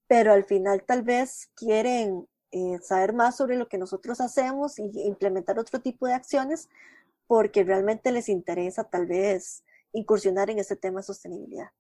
pero 0.07 0.31
al 0.31 0.45
final 0.45 0.85
tal 0.85 1.03
vez 1.03 1.51
quieren 1.53 2.25
eh, 2.51 2.79
saber 2.81 3.11
más 3.11 3.35
sobre 3.35 3.57
lo 3.57 3.67
que 3.67 3.77
nosotros 3.77 4.21
hacemos 4.21 4.79
y 4.79 4.89
implementar 5.05 5.59
otro 5.59 5.81
tipo 5.81 6.07
de 6.07 6.13
acciones 6.13 6.69
porque 7.27 7.65
realmente 7.65 8.13
les 8.13 8.29
interesa 8.29 8.85
tal 8.85 9.05
vez 9.05 9.65
incursionar 9.91 10.49
en 10.49 10.59
este 10.59 10.77
tema 10.77 11.01
de 11.01 11.07
sostenibilidad. 11.07 11.71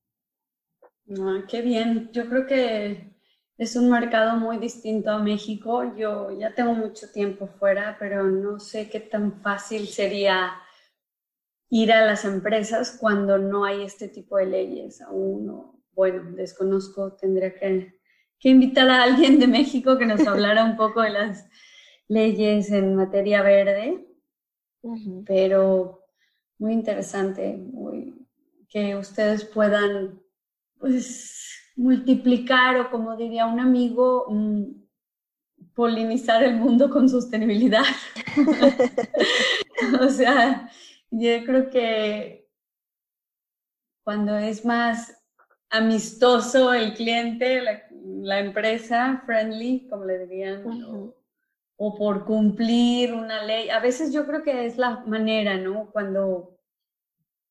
Ah, 1.21 1.45
qué 1.47 1.61
bien, 1.61 2.11
yo 2.11 2.27
creo 2.27 2.45
que 2.45 3.17
es 3.59 3.75
un 3.75 3.91
mercado 3.91 4.37
muy 4.37 4.57
distinto 4.57 5.11
a 5.11 5.19
México. 5.19 5.95
Yo 5.95 6.31
ya 6.31 6.55
tengo 6.55 6.73
mucho 6.73 7.11
tiempo 7.11 7.45
fuera, 7.45 7.97
pero 7.99 8.23
no 8.23 8.59
sé 8.59 8.89
qué 8.89 8.99
tan 8.99 9.41
fácil 9.41 9.87
sería 9.87 10.53
ir 11.69 11.91
a 11.91 12.03
las 12.03 12.25
empresas 12.25 12.97
cuando 12.99 13.37
no 13.37 13.65
hay 13.65 13.83
este 13.83 14.07
tipo 14.07 14.37
de 14.37 14.47
leyes 14.47 15.01
aún. 15.01 15.79
Bueno, 15.93 16.31
desconozco, 16.31 17.13
tendría 17.13 17.53
que 17.53 17.99
que 18.39 18.49
invitar 18.49 18.89
a 18.89 19.03
alguien 19.03 19.39
de 19.39 19.47
México 19.47 19.97
que 19.97 20.05
nos 20.05 20.21
hablara 20.27 20.63
un 20.63 20.77
poco 20.77 21.01
de 21.01 21.11
las 21.11 21.47
leyes 22.07 22.71
en 22.71 22.95
materia 22.95 23.43
verde, 23.43 24.07
pero 25.25 26.05
muy 26.57 26.73
interesante, 26.73 27.57
muy, 27.57 28.27
que 28.69 28.95
ustedes 28.95 29.45
puedan 29.45 30.21
pues 30.79 31.58
multiplicar 31.79 32.75
o 32.75 32.91
como 32.91 33.15
diría 33.15 33.45
un 33.45 33.59
amigo, 33.59 34.25
mm, 34.29 34.63
polinizar 35.73 36.43
el 36.43 36.57
mundo 36.57 36.89
con 36.89 37.07
sostenibilidad. 37.07 37.85
o 40.01 40.09
sea, 40.09 40.69
yo 41.09 41.45
creo 41.45 41.69
que 41.69 42.49
cuando 44.03 44.37
es 44.37 44.65
más 44.65 45.23
amistoso 45.69 46.73
el 46.73 46.93
cliente, 46.95 47.61
la, 47.61 48.39
empresa, 48.39 49.23
friendly, 49.25 49.87
como 49.87 50.03
le 50.03 50.27
dirían, 50.27 50.65
o, 51.77 51.95
por 51.95 52.25
cumplir 52.25 53.13
una 53.13 53.41
ley. 53.45 53.69
A 53.69 53.79
veces 53.79 54.11
yo 54.11 54.27
creo 54.27 54.43
que 54.43 54.65
es 54.65 54.77
la 54.77 55.05
manera, 55.05 55.55
¿no? 55.55 55.89
Cuando, 55.91 56.57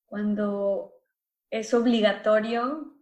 cuando 0.05 0.93
es 1.51 1.73
obligatorio, 1.73 2.98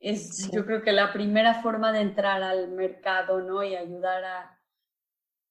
es 0.00 0.50
yo 0.52 0.64
creo 0.64 0.82
que 0.82 0.92
la 0.92 1.12
primera 1.12 1.62
forma 1.62 1.92
de 1.92 2.00
entrar 2.00 2.42
al 2.42 2.70
mercado, 2.70 3.40
¿no? 3.40 3.62
Y 3.64 3.74
ayudar 3.74 4.24
a, 4.24 4.60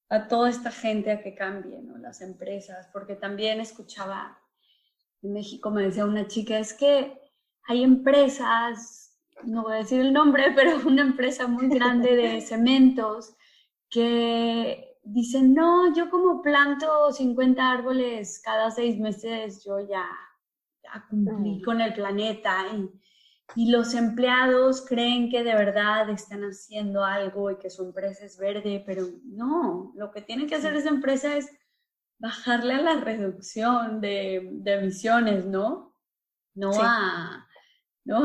a 0.10 0.27
toda 0.27 0.49
esta 0.49 0.71
gente 0.71 1.12
a 1.12 1.21
que 1.21 1.36
cambie, 1.36 1.81
¿no? 1.81 1.97
Las 1.97 2.21
empresas, 2.21 2.89
porque 2.93 3.15
también 3.15 3.60
escuchaba 3.60 4.39
en 5.21 5.33
México, 5.33 5.69
me 5.69 5.83
decía 5.83 6.05
una 6.05 6.27
chica, 6.27 6.57
es 6.60 6.73
que 6.73 7.19
hay 7.63 7.83
empresas, 7.83 9.19
no 9.43 9.63
voy 9.63 9.73
a 9.73 9.77
decir 9.77 9.99
el 9.99 10.13
nombre, 10.13 10.51
pero 10.55 10.77
una 10.88 11.01
empresa 11.01 11.47
muy 11.47 11.67
grande 11.67 12.15
de 12.15 12.41
cementos 12.41 13.36
que 13.89 14.97
dicen, 15.03 15.53
no, 15.53 15.93
yo 15.93 16.10
como 16.10 16.41
planto 16.41 17.12
50 17.12 17.71
árboles 17.71 18.41
cada 18.43 18.71
seis 18.71 18.99
meses, 18.99 19.63
yo 19.65 19.79
ya, 19.79 20.05
ya 20.83 21.05
cumplí 21.10 21.62
con 21.62 21.81
el 21.81 21.93
planeta. 21.93 22.65
Y, 22.73 22.89
y 23.55 23.71
los 23.71 23.93
empleados 23.93 24.86
creen 24.86 25.29
que 25.29 25.43
de 25.43 25.55
verdad 25.55 26.10
están 26.10 26.43
haciendo 26.43 27.03
algo 27.03 27.49
y 27.51 27.57
que 27.57 27.69
su 27.69 27.83
empresa 27.83 28.25
es 28.25 28.38
verde, 28.38 28.83
pero 28.86 29.07
no, 29.23 29.93
lo 29.95 30.12
que 30.12 30.21
tiene 30.21 30.47
que 30.47 30.55
hacer 30.55 30.75
esa 30.75 30.89
empresa 30.89 31.36
es 31.36 31.49
bajarle 32.19 32.75
a 32.75 32.81
la 32.81 32.99
reducción 32.99 34.01
de, 34.01 34.49
de 34.51 34.73
emisiones, 34.73 35.45
¿no? 35.45 35.95
No 36.55 36.71
a, 36.81 37.47
¿no? 38.03 38.23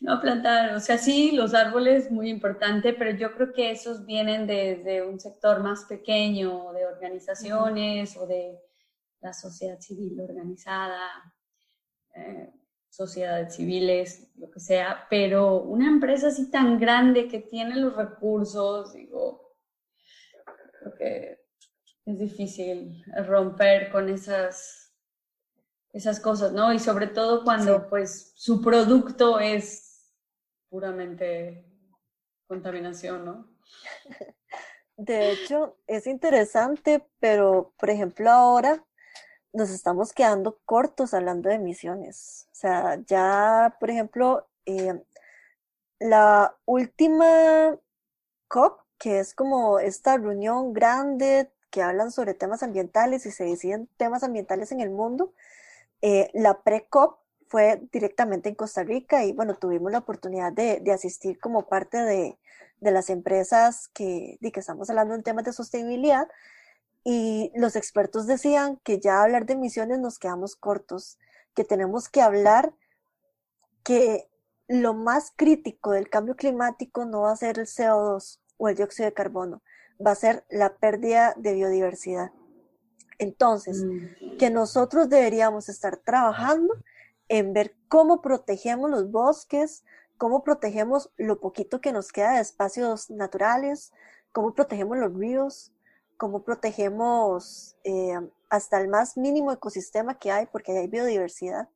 No 0.00 0.20
plantar, 0.20 0.74
o 0.76 0.80
sea, 0.80 0.98
sí, 0.98 1.32
los 1.32 1.52
árboles 1.52 2.12
muy 2.12 2.30
importante, 2.30 2.92
pero 2.92 3.10
yo 3.10 3.34
creo 3.34 3.52
que 3.52 3.72
esos 3.72 4.06
vienen 4.06 4.46
desde 4.46 5.04
un 5.04 5.18
sector 5.18 5.62
más 5.62 5.84
pequeño, 5.84 6.72
de 6.72 6.86
organizaciones 6.86 8.16
o 8.16 8.26
de 8.26 8.56
la 9.20 9.32
sociedad 9.32 9.80
civil 9.80 10.20
organizada, 10.20 11.34
eh, 12.14 12.52
sociedades 12.98 13.54
civiles, 13.54 14.28
lo 14.34 14.50
que 14.50 14.58
sea, 14.58 15.06
pero 15.08 15.62
una 15.62 15.86
empresa 15.86 16.26
así 16.26 16.50
tan 16.50 16.80
grande 16.80 17.28
que 17.28 17.38
tiene 17.38 17.76
los 17.76 17.94
recursos, 17.94 18.92
digo, 18.92 19.54
creo 20.80 20.94
que 20.96 21.38
es 22.06 22.18
difícil 22.18 23.04
romper 23.24 23.92
con 23.92 24.08
esas 24.08 24.92
esas 25.92 26.18
cosas, 26.18 26.52
¿no? 26.52 26.72
Y 26.72 26.80
sobre 26.80 27.06
todo 27.06 27.44
cuando 27.44 27.88
pues 27.88 28.32
su 28.34 28.60
producto 28.60 29.38
es 29.38 30.12
puramente 30.68 31.64
contaminación, 32.46 33.24
¿no? 33.24 33.56
De 34.96 35.30
hecho, 35.30 35.78
es 35.86 36.08
interesante, 36.08 37.06
pero 37.20 37.72
por 37.78 37.90
ejemplo 37.90 38.28
ahora 38.30 38.84
nos 39.58 39.70
estamos 39.70 40.12
quedando 40.12 40.58
cortos 40.64 41.12
hablando 41.12 41.48
de 41.48 41.56
emisiones. 41.56 42.46
O 42.52 42.54
sea, 42.54 43.00
ya, 43.06 43.76
por 43.80 43.90
ejemplo, 43.90 44.46
eh, 44.64 45.02
la 45.98 46.56
última 46.64 47.76
COP, 48.48 48.80
que 48.98 49.18
es 49.18 49.34
como 49.34 49.78
esta 49.80 50.16
reunión 50.16 50.72
grande 50.72 51.50
que 51.70 51.82
hablan 51.82 52.12
sobre 52.12 52.34
temas 52.34 52.62
ambientales 52.62 53.26
y 53.26 53.30
se 53.30 53.44
deciden 53.44 53.88
temas 53.96 54.22
ambientales 54.22 54.72
en 54.72 54.80
el 54.80 54.90
mundo, 54.90 55.34
eh, 56.02 56.30
la 56.34 56.62
pre-COP 56.62 57.18
fue 57.48 57.82
directamente 57.92 58.48
en 58.48 58.54
Costa 58.54 58.84
Rica 58.84 59.24
y 59.24 59.32
bueno, 59.32 59.54
tuvimos 59.54 59.90
la 59.92 59.98
oportunidad 59.98 60.52
de, 60.52 60.80
de 60.80 60.92
asistir 60.92 61.40
como 61.40 61.66
parte 61.66 61.98
de, 61.98 62.38
de 62.80 62.90
las 62.92 63.10
empresas 63.10 63.88
que, 63.88 64.38
de 64.40 64.52
que 64.52 64.60
estamos 64.60 64.88
hablando 64.90 65.14
en 65.14 65.22
temas 65.22 65.44
de 65.44 65.52
sostenibilidad 65.52 66.28
y 67.04 67.52
los 67.54 67.76
expertos 67.76 68.26
decían 68.26 68.78
que 68.84 69.00
ya 69.00 69.22
hablar 69.22 69.46
de 69.46 69.54
emisiones 69.54 69.98
nos 69.98 70.18
quedamos 70.18 70.56
cortos, 70.56 71.18
que 71.54 71.64
tenemos 71.64 72.08
que 72.08 72.20
hablar 72.20 72.74
que 73.82 74.28
lo 74.68 74.92
más 74.92 75.32
crítico 75.34 75.92
del 75.92 76.10
cambio 76.10 76.36
climático 76.36 77.06
no 77.06 77.22
va 77.22 77.32
a 77.32 77.36
ser 77.36 77.58
el 77.58 77.66
CO2 77.66 78.40
o 78.58 78.68
el 78.68 78.76
dióxido 78.76 79.06
de 79.06 79.14
carbono, 79.14 79.62
va 80.04 80.10
a 80.10 80.16
ser 80.16 80.44
la 80.50 80.76
pérdida 80.76 81.34
de 81.36 81.54
biodiversidad. 81.54 82.32
Entonces, 83.18 83.84
mm. 83.84 84.36
que 84.36 84.50
nosotros 84.50 85.08
deberíamos 85.08 85.68
estar 85.68 85.96
trabajando 85.96 86.74
en 87.28 87.52
ver 87.52 87.74
cómo 87.88 88.20
protegemos 88.20 88.90
los 88.90 89.10
bosques, 89.10 89.84
cómo 90.18 90.42
protegemos 90.44 91.10
lo 91.16 91.40
poquito 91.40 91.80
que 91.80 91.92
nos 91.92 92.12
queda 92.12 92.34
de 92.34 92.40
espacios 92.40 93.10
naturales, 93.10 93.92
cómo 94.32 94.54
protegemos 94.54 94.98
los 94.98 95.14
ríos, 95.14 95.72
cómo 96.18 96.42
protegemos 96.42 97.76
eh, 97.84 98.18
hasta 98.50 98.80
el 98.80 98.88
más 98.88 99.16
mínimo 99.16 99.52
ecosistema 99.52 100.18
que 100.18 100.30
hay, 100.30 100.46
porque 100.46 100.76
hay 100.76 100.88
biodiversidad. 100.88 101.68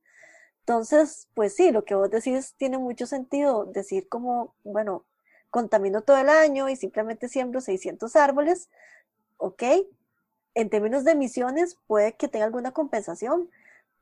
Entonces, 0.60 1.28
pues 1.34 1.54
sí, 1.54 1.70
lo 1.70 1.84
que 1.84 1.94
vos 1.94 2.10
decís 2.10 2.54
tiene 2.58 2.76
mucho 2.76 3.06
sentido, 3.06 3.64
decir 3.64 4.08
como, 4.08 4.54
bueno, 4.64 5.04
contamino 5.50 6.02
todo 6.02 6.18
el 6.18 6.28
año 6.28 6.68
y 6.68 6.76
simplemente 6.76 7.28
siembro 7.28 7.60
600 7.60 8.14
árboles, 8.16 8.68
ok, 9.38 9.62
en 10.54 10.70
términos 10.70 11.04
de 11.04 11.12
emisiones 11.12 11.78
puede 11.86 12.14
que 12.14 12.28
tenga 12.28 12.44
alguna 12.44 12.72
compensación, 12.72 13.48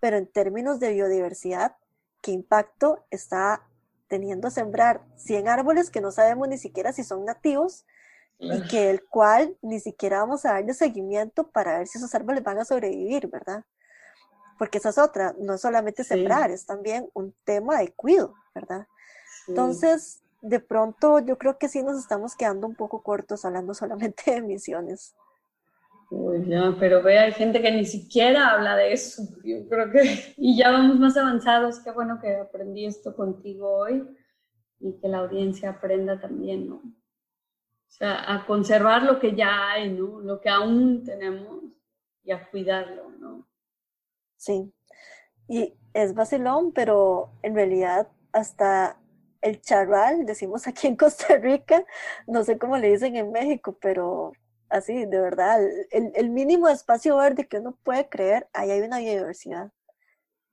pero 0.01 0.17
en 0.17 0.27
términos 0.27 0.81
de 0.81 0.93
biodiversidad, 0.93 1.77
¿qué 2.23 2.33
impacto 2.33 3.05
está 3.11 3.67
teniendo 4.09 4.51
sembrar 4.51 5.03
100 5.17 5.49
árboles 5.49 5.91
que 5.91 6.01
no 6.01 6.11
sabemos 6.13 6.49
ni 6.49 6.59
siquiera 6.59 6.93
si 6.93 7.05
son 7.05 7.25
nativos 7.25 7.85
y 8.41 8.63
que 8.69 8.91
el 8.91 9.05
cual 9.05 9.55
ni 9.61 9.81
siquiera 9.81 10.21
vamos 10.21 10.47
a 10.47 10.55
darle 10.55 10.73
seguimiento 10.73 11.51
para 11.51 11.79
ver 11.79 11.87
si 11.87 11.99
esos 11.99 12.15
árboles 12.15 12.43
van 12.43 12.59
a 12.59 12.65
sobrevivir, 12.65 13.29
¿verdad? 13.29 13.65
Porque 14.59 14.79
esa 14.79 14.89
es 14.89 14.99
otra, 14.99 15.35
no 15.39 15.55
es 15.55 15.61
solamente 15.61 16.05
sembrar, 16.05 16.51
es 16.51 16.65
también 16.65 17.09
un 17.13 17.35
tema 17.45 17.79
de 17.79 17.93
cuidado, 17.93 18.35
¿verdad? 18.55 18.87
Entonces, 19.47 20.23
de 20.41 20.59
pronto 20.59 21.19
yo 21.19 21.37
creo 21.37 21.59
que 21.59 21.69
sí 21.69 21.83
nos 21.83 21.99
estamos 21.99 22.35
quedando 22.35 22.67
un 22.67 22.75
poco 22.75 23.03
cortos 23.03 23.45
hablando 23.45 23.75
solamente 23.75 24.31
de 24.31 24.39
emisiones. 24.39 25.15
Uy, 26.11 26.45
ya, 26.49 26.75
pero 26.81 27.03
ve, 27.03 27.19
hay 27.19 27.33
gente 27.33 27.63
que 27.63 27.71
ni 27.71 27.85
siquiera 27.85 28.53
habla 28.53 28.75
de 28.75 28.93
eso. 28.93 29.23
Yo 29.45 29.69
creo 29.69 29.93
que, 29.93 30.35
y 30.37 30.57
ya 30.57 30.73
vamos 30.73 30.99
más 30.99 31.17
avanzados. 31.17 31.79
Qué 31.81 31.93
bueno 31.93 32.19
que 32.21 32.35
aprendí 32.35 32.85
esto 32.85 33.15
contigo 33.15 33.71
hoy 33.71 34.05
y 34.81 34.99
que 34.99 35.07
la 35.07 35.19
audiencia 35.19 35.71
aprenda 35.71 36.21
también, 36.21 36.69
¿no? 36.69 36.83
O 37.91 37.93
sea, 37.93 38.33
a 38.33 38.47
conservar 38.47 39.03
lo 39.03 39.19
que 39.19 39.35
ya 39.35 39.73
hay, 39.73 39.91
¿no? 39.91 40.21
Lo 40.21 40.41
que 40.41 40.49
aún 40.49 41.03
tenemos 41.03 41.65
y 42.23 42.31
a 42.31 42.49
cuidarlo, 42.49 43.11
¿no? 43.19 43.49
Sí. 44.37 44.73
Y 45.49 45.75
es 45.93 46.15
vacilón, 46.15 46.73
pero 46.73 47.33
en 47.43 47.57
realidad 47.57 48.07
hasta 48.33 48.97
el 49.43 49.61
charral, 49.61 50.25
decimos 50.25 50.69
aquí 50.69 50.87
en 50.87 50.97
Costa 50.97 51.37
Rica, 51.37 51.85
no 52.29 52.45
sé 52.45 52.59
cómo 52.59 52.77
le 52.77 52.93
dicen 52.93 53.17
en 53.17 53.33
México, 53.33 53.77
pero 53.81 54.35
así, 54.69 55.05
de 55.05 55.21
verdad, 55.21 55.61
el, 55.91 56.13
el, 56.15 56.31
mínimo 56.31 56.69
espacio 56.69 57.17
verde 57.17 57.49
que 57.49 57.59
uno 57.59 57.77
puede 57.83 58.09
creer, 58.09 58.49
ahí 58.53 58.71
hay 58.71 58.83
una 58.83 58.99
biodiversidad. 58.99 59.73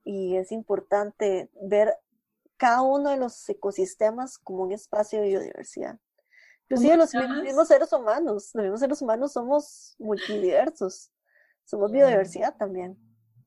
Y 0.04 0.38
es 0.38 0.52
importante 0.52 1.52
ver 1.62 1.93
cada 2.58 2.82
uno 2.82 3.12
de 3.12 3.17
los 3.17 3.47
ecosistemas 3.47 4.39
como 4.39 4.63
un 4.63 4.71
espacio 4.71 5.21
de 5.21 5.28
biodiversidad. 5.28 6.00
Inclusive 6.69 6.97
los 6.97 7.13
mismos 7.43 7.67
seres 7.67 7.93
humanos, 7.93 8.51
los 8.53 8.63
mismos 8.63 8.80
seres 8.80 9.01
humanos 9.01 9.32
somos 9.32 9.95
multidiversos, 9.99 11.12
somos 11.63 11.91
biodiversidad 11.91 12.56
también. 12.58 12.97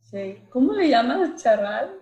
Sí. 0.02 0.42
¿Cómo 0.50 0.72
le 0.72 0.88
llamas 0.88 1.40
charral? 1.42 2.00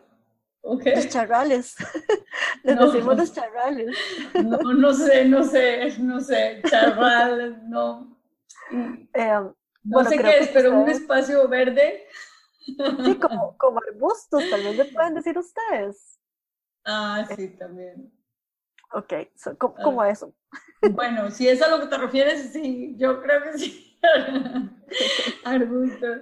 Los 0.63 1.09
charrales. 1.09 1.77
Le 2.63 2.75
decimos 2.75 3.17
los 3.17 3.33
charrales. 3.33 3.97
No, 4.35 4.59
no 4.75 4.93
sé, 4.93 5.25
no 5.25 5.43
sé, 5.43 5.99
no 5.99 6.21
sé. 6.21 6.61
Charral, 6.69 7.69
no. 7.69 8.17
Eh, 9.15 9.41
no 9.85 10.05
sé 10.05 10.19
qué 10.19 10.39
es, 10.39 10.49
pero 10.49 10.81
un 10.81 10.89
espacio 10.89 11.49
verde. 11.49 12.07
Sí, 12.59 13.19
como, 13.19 13.57
como 13.57 13.81
arbustos, 13.89 14.43
tal 14.51 14.63
vez 14.63 14.77
le 14.77 14.85
pueden 14.87 15.15
decir 15.15 15.39
ustedes. 15.39 16.21
Ah, 16.85 17.27
sí, 17.35 17.49
también. 17.57 18.13
Ok, 18.93 19.13
como, 19.59 20.03
ah. 20.03 20.11
eso. 20.11 20.35
Bueno, 20.93 21.31
si 21.31 21.49
es 21.49 21.61
a 21.61 21.69
lo 21.69 21.81
que 21.81 21.87
te 21.87 21.99
refieres, 21.99 22.53
sí, 22.53 22.95
yo 22.97 23.21
creo 23.23 23.43
que 23.43 23.59
sí. 23.59 23.99
arbustos. 25.45 26.21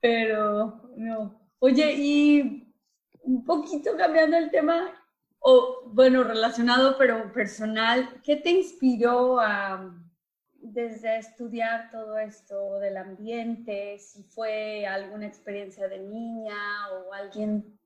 Pero 0.00 0.90
no. 0.96 1.40
Oye, 1.58 1.92
y 1.92 2.74
un 3.22 3.44
poquito 3.44 3.96
cambiando 3.96 4.36
el 4.36 4.50
tema, 4.50 4.90
o 5.40 5.82
bueno, 5.86 6.24
relacionado 6.24 6.96
pero 6.96 7.32
personal, 7.32 8.20
¿qué 8.22 8.36
te 8.36 8.50
inspiró 8.50 9.38
a 9.40 9.94
desde 10.62 11.18
estudiar 11.18 11.90
todo 11.90 12.18
esto 12.18 12.78
del 12.78 12.96
ambiente, 12.96 13.98
si 13.98 14.22
fue 14.24 14.86
alguna 14.86 15.26
experiencia 15.26 15.88
de 15.88 16.00
niña 16.00 16.56
o 16.92 17.12
alguien, 17.12 17.78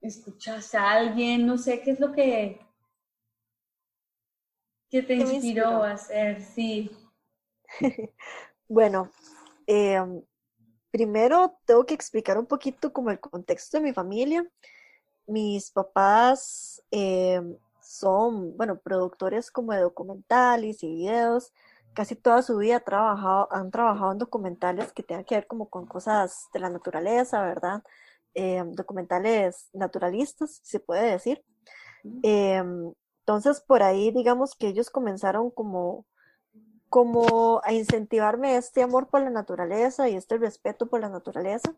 escuchaste 0.00 0.76
a 0.76 0.90
alguien, 0.90 1.46
no 1.46 1.58
sé, 1.58 1.80
¿qué 1.82 1.92
es 1.92 2.00
lo 2.00 2.12
que, 2.12 2.60
qué 4.92 5.02
te 5.02 5.14
inspiró, 5.14 5.82
a 5.82 5.92
hacer? 5.92 6.42
Sí. 6.42 6.90
bueno, 8.68 9.10
em, 9.66 10.22
primero 10.90 11.58
tengo 11.64 11.86
que 11.86 11.94
explicar 11.94 12.36
un 12.36 12.46
poquito 12.46 12.92
como 12.92 13.10
el 13.10 13.18
contexto 13.18 13.78
de 13.78 13.84
mi 13.84 13.94
familia. 13.94 14.46
Mis 15.26 15.70
papás 15.70 16.82
em, 16.90 17.56
son, 17.80 18.54
bueno, 18.56 18.78
productores 18.78 19.50
como 19.50 19.72
de 19.72 19.80
documentales 19.80 20.82
y 20.82 20.94
videos 20.94 21.52
casi 21.94 22.14
toda 22.14 22.42
su 22.42 22.56
vida 22.56 22.80
trabajado, 22.80 23.48
han 23.50 23.70
trabajado 23.70 24.12
en 24.12 24.18
documentales 24.18 24.92
que 24.92 25.02
tengan 25.02 25.24
que 25.24 25.34
ver 25.34 25.46
como 25.46 25.68
con 25.68 25.86
cosas 25.86 26.48
de 26.52 26.60
la 26.60 26.70
naturaleza, 26.70 27.42
¿verdad? 27.42 27.82
Em, 28.34 28.72
documentales 28.72 29.68
naturalistas, 29.74 30.60
se 30.62 30.80
puede 30.80 31.12
decir. 31.12 31.44
Em, 32.22 32.92
entonces, 33.22 33.60
por 33.60 33.84
ahí, 33.84 34.10
digamos 34.10 34.56
que 34.56 34.66
ellos 34.66 34.90
comenzaron 34.90 35.50
como, 35.52 36.06
como 36.88 37.60
a 37.64 37.72
incentivarme 37.72 38.56
este 38.56 38.82
amor 38.82 39.08
por 39.08 39.22
la 39.22 39.30
naturaleza 39.30 40.08
y 40.08 40.16
este 40.16 40.38
respeto 40.38 40.88
por 40.88 41.00
la 41.00 41.08
naturaleza. 41.08 41.72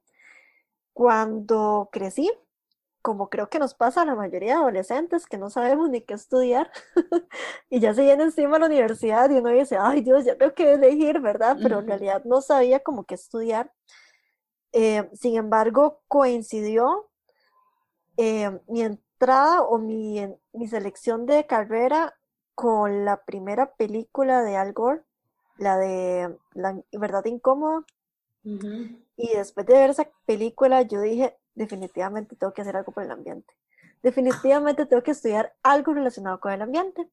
Cuando 0.94 1.90
crecí, 1.92 2.30
como 3.02 3.28
creo 3.28 3.50
que 3.50 3.58
nos 3.58 3.74
pasa 3.74 4.02
a 4.02 4.04
la 4.06 4.14
mayoría 4.14 4.54
de 4.54 4.60
adolescentes 4.62 5.26
que 5.26 5.36
no 5.36 5.50
sabemos 5.50 5.90
ni 5.90 6.00
qué 6.00 6.14
estudiar 6.14 6.70
y 7.68 7.78
ya 7.80 7.92
se 7.92 8.02
viene 8.02 8.24
encima 8.24 8.58
la 8.58 8.66
universidad 8.66 9.28
y 9.28 9.36
uno 9.36 9.50
dice, 9.50 9.76
ay 9.78 10.00
Dios, 10.00 10.24
ya 10.24 10.38
tengo 10.38 10.54
que 10.54 10.72
elegir, 10.72 11.20
¿verdad? 11.20 11.58
Pero 11.62 11.80
en 11.80 11.88
realidad 11.88 12.24
no 12.24 12.40
sabía 12.40 12.80
cómo 12.80 13.04
qué 13.04 13.16
estudiar. 13.16 13.70
Eh, 14.72 15.10
sin 15.12 15.36
embargo, 15.36 16.00
coincidió 16.08 17.10
eh, 18.16 18.58
mi 18.66 18.98
entrada 19.24 19.62
o 19.62 19.78
mi, 19.78 20.20
mi 20.52 20.68
selección 20.68 21.24
de 21.24 21.46
carrera 21.46 22.14
con 22.54 23.06
la 23.06 23.24
primera 23.24 23.72
película 23.74 24.42
de 24.42 24.58
Al 24.58 24.74
Gore, 24.74 25.00
la 25.56 25.78
de 25.78 26.36
La 26.52 26.78
Verdad 26.92 27.24
Incómoda. 27.24 27.86
Y 28.42 29.28
después 29.34 29.64
de 29.66 29.72
ver 29.72 29.88
esa 29.88 30.10
película, 30.26 30.82
yo 30.82 31.00
dije, 31.00 31.38
definitivamente 31.54 32.36
tengo 32.36 32.52
que 32.52 32.60
hacer 32.60 32.76
algo 32.76 32.92
por 32.92 33.02
el 33.02 33.12
ambiente. 33.12 33.54
Definitivamente 34.02 34.84
tengo 34.84 35.02
que 35.02 35.12
estudiar 35.12 35.54
algo 35.62 35.94
relacionado 35.94 36.38
con 36.38 36.52
el 36.52 36.60
ambiente. 36.60 37.08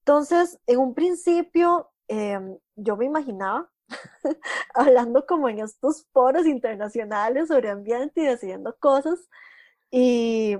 Entonces, 0.00 0.58
en 0.66 0.80
un 0.80 0.92
principio, 0.92 1.88
em, 2.08 2.58
yo 2.76 2.98
me 2.98 3.06
imaginaba 3.06 3.70
hablando 4.74 5.24
como 5.24 5.48
en 5.48 5.60
estos 5.60 6.06
foros 6.12 6.44
internacionales 6.44 7.48
sobre 7.48 7.70
ambiente 7.70 8.20
y 8.20 8.26
decidiendo 8.26 8.76
cosas. 8.78 9.18
Y 9.90 10.58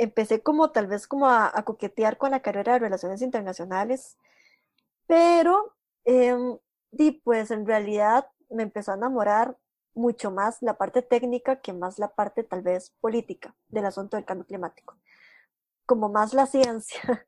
empecé 0.00 0.42
como 0.42 0.70
tal 0.70 0.86
vez 0.86 1.06
como 1.06 1.28
a, 1.28 1.52
coquetear 1.64 2.16
con 2.16 2.30
la 2.30 2.40
carrera 2.40 2.74
de 2.74 2.78
relaciones 2.78 3.20
internacionales, 3.20 4.16
pero 5.06 5.76
eh, 6.04 6.36
pues 7.22 7.50
en 7.50 7.66
realidad 7.66 8.26
me 8.48 8.62
empezó 8.62 8.92
a 8.92 8.96
enamorar 8.96 9.58
mucho 9.94 10.30
más 10.30 10.62
la 10.62 10.78
parte 10.78 11.02
técnica 11.02 11.60
que 11.60 11.72
más 11.74 11.98
la 11.98 12.14
parte 12.14 12.44
tal 12.44 12.62
vez 12.62 12.94
política 13.00 13.54
del 13.68 13.84
asunto 13.84 14.16
del 14.16 14.24
cambio 14.24 14.46
climático, 14.46 14.96
como 15.84 16.08
más 16.08 16.32
la 16.32 16.46
ciencia. 16.46 17.00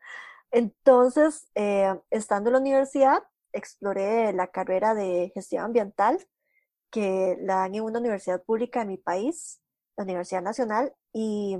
Entonces, 0.50 1.48
eh, 1.54 1.94
estando 2.10 2.48
en 2.48 2.54
la 2.54 2.60
universidad, 2.60 3.22
exploré 3.52 4.32
la 4.32 4.46
carrera 4.48 4.94
de 4.94 5.30
gestión 5.34 5.64
ambiental, 5.64 6.26
que 6.90 7.36
la 7.40 7.56
dan 7.56 7.74
en 7.74 7.82
una 7.82 7.98
universidad 8.00 8.42
pública 8.42 8.80
de 8.80 8.86
mi 8.86 8.96
país, 8.96 9.60
la 9.96 10.04
Universidad 10.04 10.42
Nacional, 10.42 10.94
Y 11.12 11.58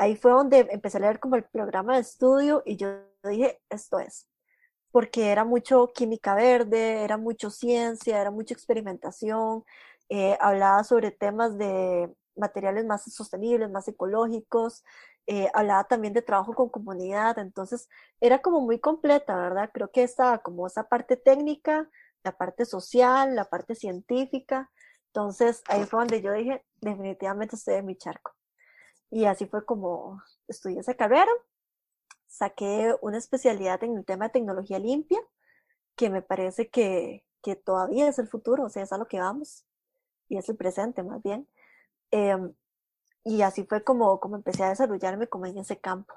ahí 0.00 0.16
fue 0.16 0.32
donde 0.32 0.66
empecé 0.70 0.96
a 0.96 1.00
leer 1.00 1.20
como 1.20 1.36
el 1.36 1.44
programa 1.44 1.96
de 1.96 2.00
estudio 2.00 2.62
y 2.64 2.76
yo 2.76 2.88
dije, 3.22 3.60
esto 3.68 3.98
es, 3.98 4.26
porque 4.90 5.30
era 5.30 5.44
mucho 5.44 5.88
química 5.94 6.34
verde, 6.34 7.04
era 7.04 7.18
mucho 7.18 7.50
ciencia, 7.50 8.18
era 8.18 8.30
mucha 8.30 8.54
experimentación, 8.54 9.62
eh, 10.08 10.38
hablaba 10.40 10.84
sobre 10.84 11.10
temas 11.10 11.58
de 11.58 12.10
materiales 12.34 12.86
más 12.86 13.02
sostenibles, 13.12 13.70
más 13.70 13.88
ecológicos, 13.88 14.84
eh, 15.26 15.50
hablaba 15.52 15.84
también 15.84 16.14
de 16.14 16.22
trabajo 16.22 16.54
con 16.54 16.70
comunidad, 16.70 17.38
entonces 17.38 17.86
era 18.20 18.40
como 18.40 18.62
muy 18.62 18.80
completa, 18.80 19.36
¿verdad? 19.36 19.70
Creo 19.74 19.90
que 19.90 20.02
estaba 20.02 20.38
como 20.38 20.66
esa 20.66 20.88
parte 20.88 21.18
técnica, 21.18 21.90
la 22.24 22.32
parte 22.32 22.64
social, 22.64 23.36
la 23.36 23.44
parte 23.44 23.74
científica, 23.74 24.70
entonces 25.08 25.62
ahí 25.68 25.84
fue 25.84 26.00
donde 26.00 26.22
yo 26.22 26.32
dije, 26.32 26.64
definitivamente 26.80 27.56
estoy 27.56 27.74
en 27.74 27.86
mi 27.86 27.96
charco. 27.96 28.32
Y 29.10 29.24
así 29.26 29.46
fue 29.46 29.64
como 29.64 30.22
estudié 30.48 30.80
esa 30.80 30.94
carrera, 30.94 31.30
saqué 32.26 32.94
una 33.02 33.18
especialidad 33.18 33.82
en 33.84 33.96
el 33.96 34.04
tema 34.04 34.26
de 34.26 34.32
tecnología 34.32 34.78
limpia, 34.78 35.20
que 35.96 36.10
me 36.10 36.22
parece 36.22 36.70
que, 36.70 37.24
que 37.42 37.56
todavía 37.56 38.08
es 38.08 38.18
el 38.18 38.28
futuro, 38.28 38.64
o 38.64 38.70
sea, 38.70 38.82
es 38.84 38.92
a 38.92 38.98
lo 38.98 39.08
que 39.08 39.20
vamos, 39.20 39.66
y 40.28 40.38
es 40.38 40.48
el 40.48 40.56
presente 40.56 41.02
más 41.02 41.22
bien. 41.22 41.48
Em, 42.12 42.54
y 43.24 43.42
así 43.42 43.64
fue 43.64 43.84
como, 43.84 44.20
como 44.20 44.36
empecé 44.36 44.64
a 44.64 44.70
desarrollarme 44.70 45.28
como 45.28 45.46
en 45.46 45.58
ese 45.58 45.80
campo. 45.80 46.14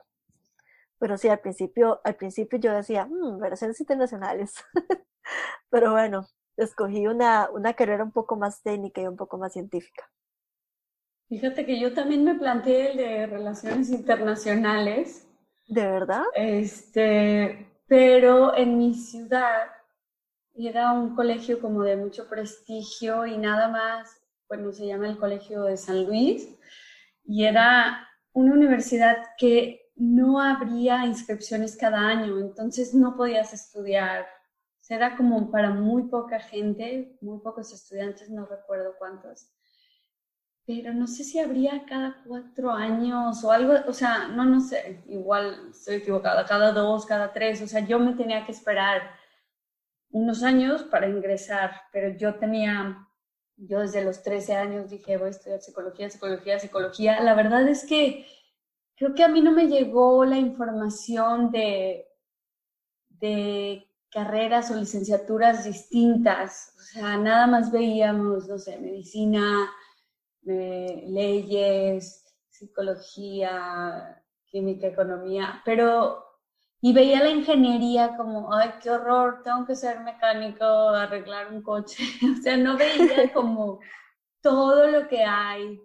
Pero 1.00 1.18
sí, 1.18 1.28
al 1.30 1.40
principio, 1.40 2.02
al 2.04 2.16
principio 2.16 2.60
yo 2.60 2.74
decía, 2.74 3.06
mmm, 3.06 3.40
relaciones 3.42 3.80
internacionales. 3.80 4.54
Pero 5.70 5.92
bueno, 5.92 6.28
escogí 6.58 7.08
una, 7.08 7.50
una 7.52 7.74
carrera 7.74 8.04
un 8.04 8.12
poco 8.12 8.36
más 8.38 8.62
técnica 8.64 9.02
y 9.02 9.08
un 9.08 9.18
poco 9.18 9.38
más 9.38 9.54
científica. 9.54 10.10
Fíjate 11.34 11.66
que 11.66 11.80
yo 11.80 11.96
también 11.96 12.24
me 12.24 12.36
planteé 12.36 12.92
el 12.92 12.98
de 12.98 13.26
relaciones 13.26 13.90
internacionales. 13.90 15.28
¿De 15.68 15.82
verdad? 15.82 16.22
Este, 16.36 17.68
pero 17.88 18.56
en 18.56 18.78
mi 18.78 18.94
ciudad 18.94 19.64
era 20.54 20.92
un 20.92 21.16
colegio 21.16 21.60
como 21.60 21.82
de 21.82 21.98
mucho 21.98 22.30
prestigio 22.30 23.26
y 23.26 23.40
nada 23.40 23.68
más, 23.68 24.16
bueno, 24.48 24.72
se 24.72 24.86
llama 24.86 25.08
el 25.08 25.18
Colegio 25.18 25.64
de 25.64 25.76
San 25.76 26.06
Luis, 26.06 26.56
y 27.26 27.46
era 27.46 28.08
una 28.34 28.54
universidad 28.54 29.18
que 29.40 29.92
no 29.96 30.40
habría 30.40 31.04
inscripciones 31.04 31.76
cada 31.76 31.98
año, 31.98 32.38
entonces 32.42 32.94
no 32.94 33.18
podías 33.18 33.54
estudiar. 33.54 34.28
Era 34.88 35.18
como 35.18 35.50
para 35.50 35.72
muy 35.72 36.04
poca 36.04 36.40
gente, 36.40 37.18
muy 37.22 37.40
pocos 37.40 37.74
estudiantes, 37.74 38.30
no 38.30 38.46
recuerdo 38.46 38.94
cuántos. 39.00 39.48
Pero 40.66 40.94
no 40.94 41.08
sé 41.08 41.24
si 41.24 41.40
habría 41.40 41.86
cada 41.86 42.24
cuatro 42.26 42.72
años 42.72 43.44
o 43.44 43.52
algo, 43.52 43.74
o 43.88 43.94
sea, 43.94 44.30
no, 44.30 44.46
no 44.46 44.62
sé, 44.62 45.04
igual 45.08 45.70
estoy 45.72 45.96
equivocada, 45.96 46.46
cada 46.46 46.72
dos, 46.72 47.06
cada 47.06 47.34
tres, 47.34 47.62
o 47.62 47.68
sea, 47.68 47.82
yo 47.86 48.00
me 48.00 48.14
tenía 48.14 48.46
que 48.46 48.54
esperar 48.54 49.02
unos 50.12 50.42
años 50.44 50.84
para 50.84 51.10
ingresar, 51.10 51.82
pero 51.92 52.18
yo 52.18 52.36
tenía 52.36 53.08
yo 53.58 53.80
desde 53.80 54.04
los 54.04 54.24
13 54.24 54.56
años 54.56 54.90
dije, 54.90 55.18
voy 55.18 55.28
a 55.28 55.32
estudiar 55.32 55.62
psicología, 55.62 56.10
psicología, 56.10 56.60
psicología. 56.60 57.22
La 57.22 57.36
verdad 57.36 57.68
es 57.68 57.86
que 57.86 58.26
creo 58.96 59.14
que 59.14 59.24
a 59.24 59.28
mí 59.28 59.42
no 59.42 59.52
me 59.52 59.68
llegó 59.68 60.26
la 60.26 60.38
información 60.38 61.52
de, 61.52 62.08
de 63.10 63.88
carreras 64.10 64.72
o 64.72 64.76
licenciaturas 64.76 65.66
distintas. 65.66 66.74
O 66.78 66.82
sea, 66.82 67.18
nada 67.18 67.48
más 67.48 67.72
veíamos, 67.72 68.48
no 68.48 68.58
sé, 68.58 68.78
medicina, 68.80 69.70
leyes, 71.14 72.26
psicología, 72.50 74.22
química, 74.46 74.88
economía, 74.88 75.62
pero 75.66 76.24
y 76.86 76.92
veía 76.92 77.24
la 77.24 77.30
ingeniería 77.30 78.18
como, 78.18 78.54
ay, 78.54 78.72
qué 78.82 78.90
horror, 78.90 79.42
tengo 79.42 79.66
que 79.66 79.74
ser 79.74 80.02
mecánico, 80.02 80.66
arreglar 80.66 81.50
un 81.54 81.62
coche. 81.62 82.04
o 82.38 82.42
sea, 82.42 82.58
no 82.58 82.76
veía 82.76 83.32
como 83.32 83.80
todo 84.42 84.88
lo 84.88 85.08
que 85.08 85.24
hay. 85.24 85.80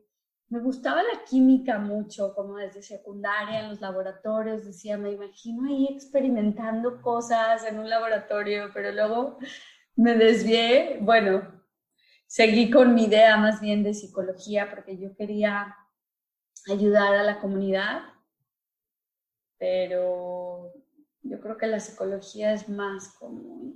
Me 0.48 0.58
gustaba 0.58 1.04
la 1.04 1.22
química 1.24 1.78
mucho, 1.78 2.34
como 2.34 2.56
desde 2.56 2.82
secundaria 2.82 3.60
en 3.60 3.68
los 3.68 3.80
laboratorios, 3.80 4.64
decía, 4.64 4.98
me 4.98 5.12
imagino 5.12 5.68
ahí 5.68 5.86
experimentando 5.88 7.00
cosas 7.00 7.64
en 7.64 7.78
un 7.78 7.88
laboratorio, 7.88 8.70
pero 8.74 8.90
luego 8.90 9.38
me 9.94 10.16
desvié, 10.16 10.98
bueno, 11.00 11.57
seguí 12.28 12.70
con 12.70 12.94
mi 12.94 13.04
idea 13.04 13.36
más 13.38 13.60
bien 13.60 13.82
de 13.82 13.94
psicología 13.94 14.70
porque 14.70 14.98
yo 14.98 15.16
quería 15.16 15.74
ayudar 16.70 17.14
a 17.14 17.22
la 17.24 17.40
comunidad, 17.40 18.02
pero 19.58 20.72
yo 21.22 21.40
creo 21.40 21.56
que 21.56 21.66
la 21.66 21.80
psicología 21.80 22.52
es 22.52 22.68
más 22.68 23.08
como 23.18 23.72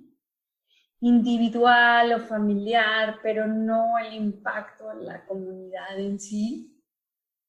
individual 1.00 2.12
o 2.12 2.20
familiar, 2.20 3.18
pero 3.22 3.46
no 3.46 3.98
el 3.98 4.12
impacto 4.12 4.92
en 4.92 5.06
la 5.06 5.24
comunidad 5.24 5.98
en 5.98 6.20
sí. 6.20 6.68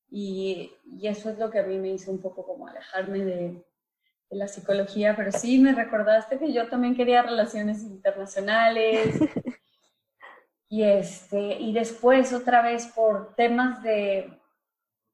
Y, 0.09 0.71
y 0.85 1.07
eso 1.07 1.29
es 1.29 1.37
lo 1.37 1.51
que 1.51 1.59
a 1.59 1.63
mí 1.63 1.77
me 1.77 1.89
hizo 1.89 2.11
un 2.11 2.21
poco 2.21 2.45
como 2.45 2.67
alejarme 2.67 3.19
de, 3.19 3.65
de, 4.29 4.37
la 4.37 4.47
psicología, 4.47 5.15
pero 5.15 5.31
sí 5.31 5.59
me 5.59 5.73
recordaste 5.73 6.39
que 6.39 6.53
yo 6.53 6.69
también 6.69 6.95
quería 6.95 7.23
relaciones 7.23 7.83
internacionales. 7.83 9.19
y, 10.73 10.81
este, 10.81 11.59
y 11.59 11.71
después 11.71 12.33
otra 12.33 12.63
vez 12.63 12.87
por 12.87 13.35
temas 13.35 13.83
de 13.83 14.41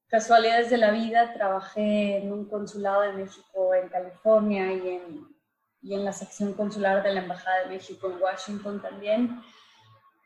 casualidades 0.08 0.70
de 0.70 0.78
la 0.78 0.92
vida, 0.92 1.34
trabajé 1.34 2.20
en 2.20 2.32
un 2.32 2.46
consulado 2.46 3.02
de 3.02 3.12
México 3.12 3.74
en 3.74 3.90
California 3.90 4.72
y 4.72 4.88
en, 4.88 5.28
y 5.82 5.96
en 5.96 6.06
la 6.06 6.14
sección 6.14 6.54
consular 6.54 7.04
de 7.04 7.14
la 7.14 7.24
Embajada 7.24 7.64
de 7.64 7.76
México 7.76 8.10
en 8.10 8.22
Washington 8.22 8.82
también. 8.82 9.42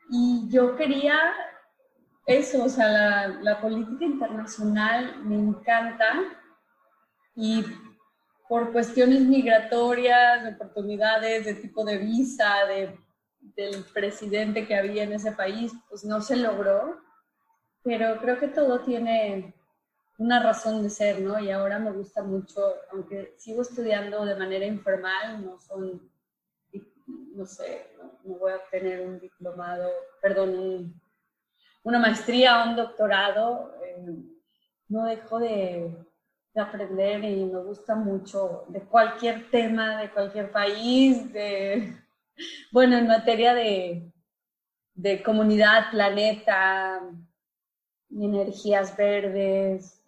Y 0.08 0.46
yo 0.50 0.76
quería 0.76 1.18
eso, 2.26 2.62
o 2.62 2.68
sea, 2.68 2.86
la, 2.86 3.26
la 3.42 3.60
política 3.60 4.04
internacional 4.04 5.16
me 5.24 5.34
encanta 5.34 6.12
y 7.34 7.64
por 8.48 8.70
cuestiones 8.70 9.22
migratorias, 9.22 10.44
de 10.44 10.50
oportunidades, 10.50 11.44
de 11.44 11.54
tipo 11.54 11.84
de 11.84 11.98
visa, 11.98 12.66
de, 12.68 13.03
del 13.56 13.84
presidente 13.84 14.66
que 14.66 14.76
había 14.76 15.04
en 15.04 15.12
ese 15.12 15.32
país, 15.32 15.72
pues 15.88 16.04
no 16.04 16.20
se 16.20 16.36
logró. 16.36 17.00
Pero 17.82 18.18
creo 18.18 18.38
que 18.38 18.48
todo 18.48 18.80
tiene 18.80 19.54
una 20.18 20.42
razón 20.42 20.82
de 20.82 20.90
ser, 20.90 21.20
¿no? 21.20 21.38
Y 21.38 21.50
ahora 21.50 21.78
me 21.78 21.90
gusta 21.90 22.22
mucho, 22.22 22.74
aunque 22.92 23.34
sigo 23.36 23.62
estudiando 23.62 24.24
de 24.24 24.36
manera 24.36 24.64
informal, 24.64 25.44
no 25.44 25.58
son, 25.60 26.10
no 27.06 27.46
sé, 27.46 27.90
no, 28.24 28.34
voy 28.36 28.52
a 28.52 28.56
obtener 28.56 29.00
un 29.00 29.18
diplomado, 29.18 29.90
perdón, 30.22 31.00
una 31.82 31.98
maestría 31.98 32.62
o 32.62 32.70
un 32.70 32.76
doctorado, 32.76 33.74
eh, 33.84 34.06
no 34.88 35.04
dejo 35.04 35.38
de, 35.38 35.94
de, 36.54 36.60
aprender 36.60 37.24
y 37.24 37.44
me 37.44 37.58
gusta 37.58 37.94
mucho 37.94 38.64
de 38.68 38.80
cualquier 38.80 39.50
tema, 39.50 40.00
de 40.00 40.10
cualquier 40.10 40.50
país, 40.52 41.32
de, 41.32 42.03
bueno, 42.72 42.96
en 42.96 43.06
materia 43.06 43.54
de, 43.54 44.12
de 44.94 45.22
comunidad, 45.22 45.90
planeta, 45.90 47.00
energías 48.10 48.96
verdes, 48.96 50.02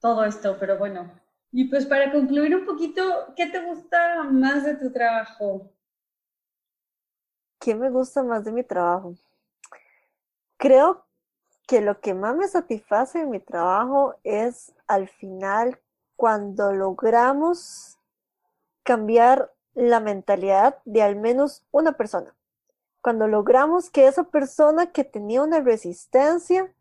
todo 0.00 0.24
esto, 0.24 0.56
pero 0.58 0.78
bueno. 0.78 1.10
Y 1.50 1.64
pues 1.64 1.86
para 1.86 2.12
concluir 2.12 2.54
un 2.54 2.66
poquito, 2.66 3.32
¿qué 3.34 3.46
te 3.46 3.64
gusta 3.64 4.22
más 4.24 4.64
de 4.64 4.76
tu 4.76 4.92
trabajo? 4.92 5.72
¿Qué 7.58 7.74
me 7.74 7.90
gusta 7.90 8.22
más 8.22 8.44
de 8.44 8.52
mi 8.52 8.62
trabajo? 8.62 9.14
Creo 10.56 11.06
que 11.66 11.80
lo 11.80 12.00
que 12.00 12.14
más 12.14 12.36
me 12.36 12.48
satisface 12.48 13.20
en 13.20 13.30
mi 13.30 13.40
trabajo 13.40 14.14
es 14.24 14.74
al 14.86 15.08
final 15.08 15.80
cuando 16.16 16.72
logramos 16.72 17.98
cambiar 18.82 19.52
la 19.78 20.00
mentalidad 20.00 20.78
de 20.84 21.02
al 21.02 21.16
menos 21.16 21.64
una 21.70 21.92
persona. 21.92 22.34
Cuando 23.00 23.28
logramos 23.28 23.90
que 23.90 24.08
esa 24.08 24.24
persona 24.24 24.90
que 24.92 25.04
tenía 25.04 25.42
una 25.42 25.60
resistencia 25.60 26.72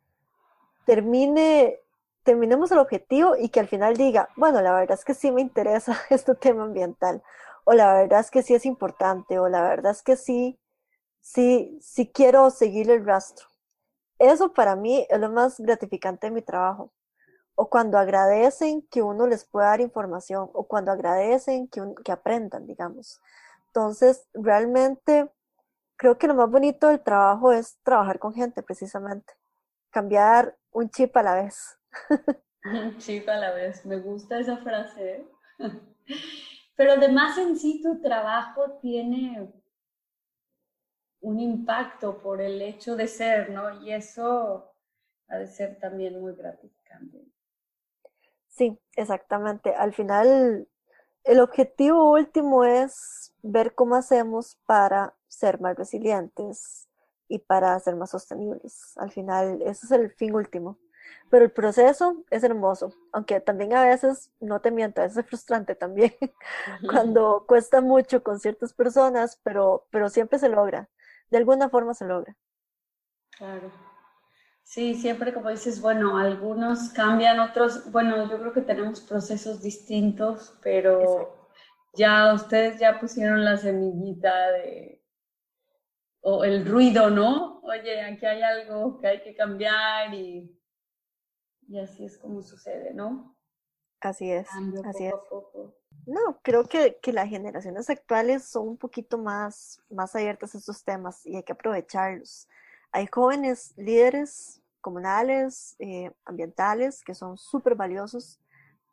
termine 0.85 1.79
terminemos 2.23 2.69
el 2.73 2.79
objetivo 2.79 3.37
y 3.37 3.47
que 3.47 3.61
al 3.61 3.69
final 3.69 3.95
diga, 3.95 4.27
bueno, 4.35 4.61
la 4.61 4.73
verdad 4.73 4.97
es 4.99 5.05
que 5.05 5.13
sí 5.13 5.31
me 5.31 5.39
interesa 5.39 5.97
este 6.09 6.35
tema 6.35 6.63
ambiental, 6.63 7.23
o 7.63 7.71
la 7.71 7.93
verdad 7.93 8.19
es 8.19 8.31
que 8.31 8.43
sí 8.43 8.53
es 8.53 8.65
importante, 8.65 9.39
o 9.39 9.47
la 9.47 9.61
verdad 9.61 9.93
es 9.93 10.03
que 10.03 10.17
sí, 10.17 10.59
sí, 11.21 11.79
sí 11.81 12.11
quiero 12.11 12.49
seguir 12.49 12.91
el 12.91 13.05
rastro. 13.05 13.47
Eso 14.19 14.51
para 14.53 14.75
mí 14.75 15.07
es 15.09 15.19
lo 15.21 15.31
más 15.31 15.57
gratificante 15.57 16.27
de 16.27 16.31
mi 16.31 16.41
trabajo. 16.41 16.91
O 17.60 17.70
cuando 17.70 17.97
agradecen 17.97 18.84
que 18.91 19.01
uno 19.01 19.26
les 19.28 19.43
pueda 19.45 19.68
dar 19.68 19.82
información, 19.82 20.49
o 20.53 20.68
cuando 20.68 20.91
agradecen 20.91 21.68
que, 21.68 21.82
que 22.05 22.12
aprendan, 22.12 22.68
digamos. 22.68 23.20
Entonces, 23.68 24.28
realmente 24.34 25.30
creo 25.97 26.18
que 26.18 26.28
lo 26.28 26.36
más 26.36 26.49
bonito 26.49 26.88
del 26.88 27.01
trabajo 27.01 27.51
es 27.51 27.78
trabajar 27.84 28.20
con 28.20 28.34
gente, 28.34 28.64
precisamente. 28.64 29.34
Cambiar 29.89 30.55
un 30.72 30.89
chip 30.89 31.16
a 31.18 31.24
la 31.24 31.36
vez. 31.36 31.78
Sí, 32.99 33.24
a 33.26 33.38
la 33.38 33.53
vez. 33.53 33.86
Me 33.86 33.97
gusta 33.97 34.39
esa 34.39 34.58
frase. 34.58 35.16
¿eh? 35.16 35.28
Pero 36.76 36.91
además 36.93 37.38
en 37.38 37.58
sí 37.58 37.82
tu 37.82 38.01
trabajo 38.01 38.78
tiene 38.82 39.53
un 41.22 41.39
impacto 41.39 42.22
por 42.22 42.41
el 42.41 42.62
hecho 42.62 42.97
de 42.97 43.08
ser, 43.08 43.49
¿no? 43.51 43.82
Y 43.82 43.93
eso 43.93 44.74
ha 45.30 45.38
de 45.38 45.47
ser 45.47 45.80
también 45.80 46.20
muy 46.20 46.34
gratificante. 46.36 47.26
Sí, 48.58 48.80
exactamente. 48.95 49.76
Al 49.76 49.93
final, 49.93 50.68
el 51.24 51.39
objetivo 51.39 52.12
último 52.12 52.64
es 52.66 53.34
ver 53.43 53.76
cómo 53.76 53.95
hacemos 53.95 54.58
para 54.66 55.14
ser 55.28 55.62
más 55.62 55.78
resilientes 55.78 56.88
y 57.28 57.39
para 57.39 57.80
ser 57.80 57.95
más 57.95 58.10
sostenibles. 58.12 58.97
Al 58.97 59.12
final, 59.12 59.62
ese 59.62 59.86
es 59.86 59.91
el 59.91 60.12
fin 60.12 60.34
último. 60.36 60.80
Pero 61.30 61.45
el 61.45 61.51
proceso 61.51 62.24
es 62.32 62.43
hermoso, 62.43 62.93
aunque 63.14 63.39
también 63.41 63.74
a 63.74 63.86
veces, 63.86 64.32
no 64.39 64.62
te 64.62 64.72
miento, 64.72 65.01
a 65.01 65.05
veces 65.05 65.20
es 65.20 65.26
frustrante 65.28 65.76
también, 65.76 66.14
cuando 66.89 67.45
cuesta 67.47 67.82
mucho 67.82 68.24
con 68.24 68.39
ciertas 68.39 68.74
personas, 68.74 69.39
pero, 69.43 69.86
pero 69.91 70.10
siempre 70.10 70.39
se 70.39 70.49
logra, 70.49 70.89
de 71.30 71.38
alguna 71.38 71.70
forma 71.70 71.93
se 71.93 72.05
logra. 72.05 72.36
Claro. 73.38 73.72
Sí, 74.68 74.95
siempre 74.95 75.34
como 75.34 75.49
dices, 75.49 75.80
bueno, 75.80 76.18
algunos 76.18 76.89
cambian, 76.89 77.39
otros, 77.39 77.89
bueno, 77.89 78.30
yo 78.30 78.38
creo 78.38 78.51
que 78.51 78.61
tenemos 78.61 78.99
procesos 78.99 79.61
distintos, 79.61 80.59
pero 80.61 81.47
ya 81.93 82.34
ustedes 82.34 82.78
ya 82.78 82.99
pusieron 82.99 83.45
la 83.45 83.55
semillita 83.55 84.51
de, 84.51 85.01
o 86.20 86.43
el 86.43 86.65
ruido, 86.65 87.09
¿no? 87.09 87.61
Oye, 87.61 88.01
aquí 88.01 88.26
hay 88.26 88.41
algo 88.41 88.99
que 88.99 89.07
hay 89.07 89.22
que 89.22 89.34
cambiar 89.34 90.13
y 90.13 90.53
y 91.70 91.80
así 91.80 92.03
es 92.03 92.18
como 92.18 92.41
sucede, 92.41 92.93
¿no? 92.93 93.38
Así 94.01 94.30
es, 94.30 94.49
así 94.84 95.05
es. 95.05 95.13
No, 96.05 96.41
creo 96.41 96.65
que, 96.65 96.99
que, 97.01 97.13
las 97.13 97.30
generaciones 97.30 97.89
actuales 97.89 98.43
son 98.43 98.68
un 98.68 98.78
poquito 98.78 99.18
más, 99.18 99.82
más 99.89 100.13
abiertas 100.13 100.53
a 100.53 100.57
estos 100.57 100.84
temas 100.84 101.26
y 101.26 101.38
hay 101.38 101.43
que 101.43 101.53
aprovecharlos. 101.53 102.49
Hay 102.91 103.07
jóvenes 103.07 103.73
líderes 103.77 104.61
comunales, 104.81 105.75
eh, 105.79 106.11
ambientales, 106.25 107.03
que 107.03 107.13
son 107.13 107.38
súper 107.38 107.75
valiosos 107.75 108.39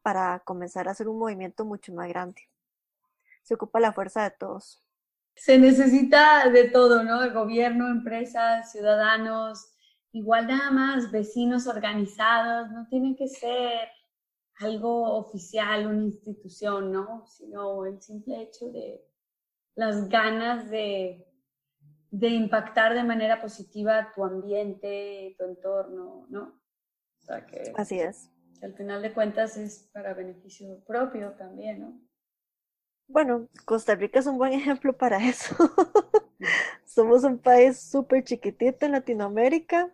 para 0.03 0.41
comenzar 0.41 0.89
a 0.89 0.91
hacer 0.91 1.09
un 1.09 1.19
movimiento 1.19 1.65
mucho 1.65 1.93
más 1.93 2.09
grande. 2.09 2.43
Se 3.43 3.55
ocupa 3.55 3.81
la 3.81 3.93
fuerza 3.93 4.25
de 4.25 4.31
todos. 4.33 4.83
Se 5.37 5.59
necesita 5.59 6.49
de 6.51 6.69
todo, 6.71 7.03
¿no? 7.03 7.23
El 7.23 7.33
gobierno, 7.33 7.89
empresas, 7.89 8.73
ciudadanos, 8.73 9.75
igual 10.13 10.47
nada 10.47 10.71
más 10.71 11.11
vecinos 11.11 11.67
organizados, 11.67 12.71
no 12.71 12.87
tiene 12.89 13.17
que 13.17 13.29
ser 13.29 13.89
algo 14.61 15.17
oficial, 15.17 15.87
una 15.87 16.05
institución, 16.05 16.93
¿no? 16.93 17.27
Sino 17.27 17.85
el 17.85 18.01
simple 18.01 18.43
hecho 18.43 18.67
de 18.71 19.05
las 19.75 20.09
ganas 20.09 20.71
de, 20.71 21.27
de 22.15 22.29
impactar 22.29 22.95
de 22.95 23.03
manera 23.03 23.43
positiva 23.43 24.13
tu 24.15 24.23
ambiente, 24.23 25.35
tu 25.37 25.45
entorno, 25.47 26.27
¿no? 26.31 26.61
O 27.21 27.27
sea 27.27 27.45
que, 27.45 27.73
Así 27.75 27.99
es. 27.99 28.31
al 28.63 28.73
final 28.75 29.03
de 29.03 29.13
cuentas 29.13 29.57
es 29.57 29.91
para 29.93 30.15
beneficio 30.15 30.79
propio 30.85 31.33
también, 31.33 31.81
¿no? 31.81 32.01
Bueno, 33.09 33.49
Costa 33.65 33.97
Rica 33.97 34.21
es 34.21 34.27
un 34.27 34.39
buen 34.39 34.53
ejemplo 34.61 34.97
para 34.97 35.19
eso. 35.29 35.57
Somos 36.85 37.25
un 37.25 37.39
país 37.39 37.81
súper 37.81 38.23
chiquitito 38.23 38.87
en 38.87 38.93
Latinoamérica 38.93 39.93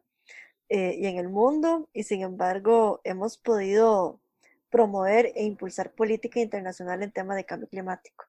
eh, 0.69 0.97
y 0.99 1.07
en 1.07 1.17
el 1.17 1.31
mundo, 1.31 1.89
y 1.95 2.03
sin 2.03 2.21
embargo 2.21 3.01
hemos 3.03 3.39
podido 3.39 4.21
promover 4.69 5.33
e 5.37 5.45
impulsar 5.45 5.95
política 5.95 6.39
internacional 6.39 7.03
en 7.03 7.13
tema 7.13 7.35
de 7.35 7.47
cambio 7.47 7.69
climático. 7.69 8.27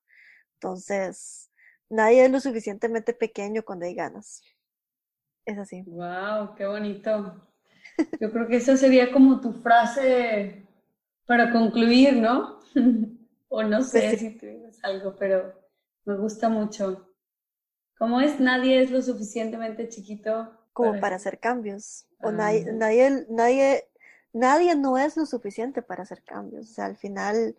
Entonces, 0.54 1.51
nadie 1.92 2.26
es 2.26 2.32
lo 2.32 2.40
suficientemente 2.40 3.14
pequeño 3.14 3.64
cuando 3.64 3.86
hay 3.86 3.96
ganas. 3.96 4.42
Es 5.46 5.58
así. 5.58 5.84
¡Wow! 5.86 6.56
¡Qué 6.56 6.66
bonito! 6.66 7.48
Yo 8.20 8.32
creo 8.32 8.48
que 8.48 8.58
esa 8.58 8.78
sería 8.78 9.12
como 9.12 9.42
tu 9.42 9.54
frase 9.54 10.66
para 11.26 11.52
concluir, 11.52 12.16
¿no? 12.16 12.60
o 13.50 13.64
no 13.64 13.82
sé 13.82 14.02
pues 14.02 14.20
si 14.20 14.38
tienes 14.38 14.84
algo, 14.84 15.16
pero 15.16 15.54
me 16.06 16.16
gusta 16.16 16.50
mucho. 16.50 17.08
¿Cómo 17.98 18.22
es? 18.22 18.40
Nadie 18.40 18.82
es 18.82 18.92
lo 18.92 19.02
suficientemente 19.02 19.88
chiquito 19.90 20.58
como 20.74 21.00
para, 21.00 21.18
hacer 21.18 21.40
cambios. 21.40 22.08
O 22.22 22.30
ah, 22.30 22.32
nadie, 22.32 22.72
nadie, 22.72 23.26
nadie, 23.30 23.88
nadie 24.34 24.76
no 24.76 24.98
es 24.98 25.18
lo 25.18 25.26
suficiente 25.26 25.82
para 25.82 26.04
hacer 26.04 26.24
cambios. 26.24 26.70
O 26.70 26.74
sea, 26.74 26.86
al 26.86 26.98
final, 26.98 27.56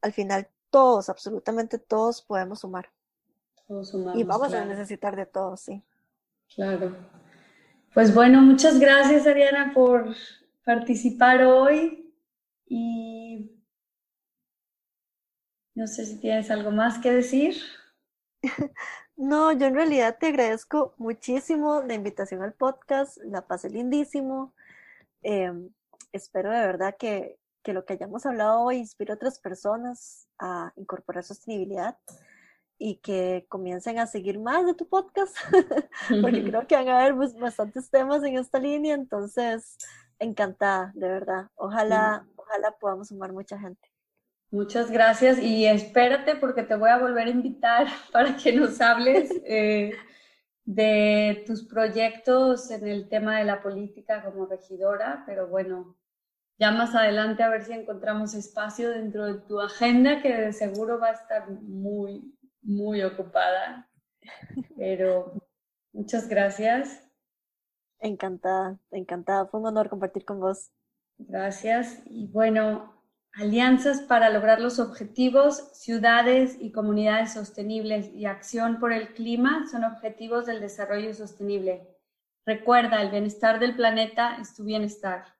al 0.00 0.12
final 0.12 0.48
todos, 0.70 1.08
absolutamente 1.08 1.78
todos 1.78 2.22
podemos 2.22 2.60
sumar. 2.60 2.90
Todos 3.66 3.90
sumamos, 3.90 4.20
y 4.20 4.24
vamos 4.24 4.52
a 4.52 4.64
necesitar 4.64 5.16
de 5.16 5.26
todos, 5.26 5.60
sí. 5.60 5.82
Claro. 6.54 6.96
Pues 7.94 8.14
bueno, 8.14 8.42
muchas 8.42 8.78
gracias 8.78 9.26
Ariana 9.26 9.72
por 9.72 10.14
participar 10.64 11.44
hoy 11.44 12.12
y 12.66 13.54
no 15.74 15.86
sé 15.86 16.06
si 16.06 16.18
tienes 16.20 16.50
algo 16.50 16.70
más 16.70 16.98
que 16.98 17.12
decir. 17.12 17.56
No, 19.16 19.52
yo 19.52 19.66
en 19.66 19.76
realidad 19.76 20.16
te 20.18 20.26
agradezco 20.26 20.92
muchísimo 20.98 21.82
la 21.86 21.94
invitación 21.94 22.42
al 22.42 22.52
podcast, 22.52 23.16
la 23.18 23.46
pasé 23.46 23.70
lindísimo. 23.70 24.52
Em, 25.22 25.70
espero 26.12 26.50
de 26.50 26.58
verdad 26.58 26.96
que, 26.98 27.38
que, 27.62 27.72
lo 27.72 27.84
que 27.84 27.92
hayamos 27.92 28.26
hablado 28.26 28.62
hoy 28.62 28.78
inspire 28.78 29.12
a 29.12 29.14
otras 29.14 29.38
personas 29.38 30.26
a 30.40 30.72
incorporar 30.74 31.22
sostenibilidad 31.22 31.96
y 32.78 32.96
que 32.96 33.46
comiencen 33.48 33.98
a 33.98 34.06
seguir 34.06 34.38
más 34.38 34.66
de 34.66 34.74
tu 34.74 34.88
podcast, 34.88 35.36
porque 36.22 36.44
creo 36.44 36.66
que 36.66 36.76
van 36.76 36.88
a 36.88 37.00
haber 37.00 37.14
bastantes 37.38 37.90
temas 37.90 38.22
en 38.24 38.38
esta 38.38 38.58
línea, 38.58 38.94
entonces 38.94 39.76
encantada, 40.18 40.92
de 40.94 41.08
verdad. 41.08 41.48
Ojalá, 41.54 42.26
ojalá 42.36 42.72
podamos 42.78 43.08
sumar 43.08 43.32
mucha 43.32 43.58
gente. 43.58 43.88
Muchas 44.50 44.90
gracias 44.90 45.38
y 45.38 45.66
espérate 45.66 46.36
porque 46.36 46.62
te 46.62 46.76
voy 46.76 46.88
a 46.88 46.98
volver 46.98 47.26
a 47.26 47.30
invitar 47.30 47.88
para 48.12 48.36
que 48.36 48.52
nos 48.52 48.80
hables 48.80 49.30
eh, 49.44 49.92
de 50.64 51.42
tus 51.46 51.64
proyectos 51.64 52.70
en 52.70 52.86
el 52.86 53.08
tema 53.08 53.38
de 53.38 53.44
la 53.44 53.62
política 53.62 54.24
como 54.24 54.46
regidora, 54.46 55.24
pero 55.26 55.48
bueno, 55.48 55.96
ya 56.58 56.70
más 56.70 56.94
adelante 56.94 57.42
a 57.42 57.48
ver 57.48 57.64
si 57.64 57.72
encontramos 57.72 58.34
espacio 58.34 58.90
dentro 58.90 59.26
de 59.26 59.40
tu 59.40 59.60
agenda 59.60 60.22
que 60.22 60.32
de 60.32 60.52
seguro 60.52 61.00
va 61.00 61.08
a 61.08 61.14
estar 61.14 61.50
muy, 61.50 62.32
muy 62.64 63.02
ocupada. 63.02 63.88
Pero 64.76 65.32
muchas 65.92 66.28
gracias. 66.28 67.02
Encantada, 68.00 68.78
encantada. 68.90 69.46
Fue 69.46 69.60
un 69.60 69.66
honor 69.66 69.88
compartir 69.88 70.24
con 70.24 70.40
vos. 70.40 70.70
Gracias. 71.18 72.02
Y 72.06 72.26
bueno, 72.26 72.92
alianzas 73.32 74.00
para 74.00 74.30
lograr 74.30 74.60
los 74.60 74.78
objetivos, 74.78 75.70
ciudades 75.72 76.56
y 76.60 76.72
comunidades 76.72 77.32
sostenibles 77.32 78.12
y 78.12 78.26
acción 78.26 78.78
por 78.78 78.92
el 78.92 79.14
clima 79.14 79.66
son 79.70 79.84
objetivos 79.84 80.46
del 80.46 80.60
desarrollo 80.60 81.14
sostenible. 81.14 81.88
Recuerda, 82.46 83.00
el 83.00 83.10
bienestar 83.10 83.58
del 83.58 83.74
planeta 83.74 84.36
es 84.40 84.54
tu 84.54 84.64
bienestar. 84.64 85.33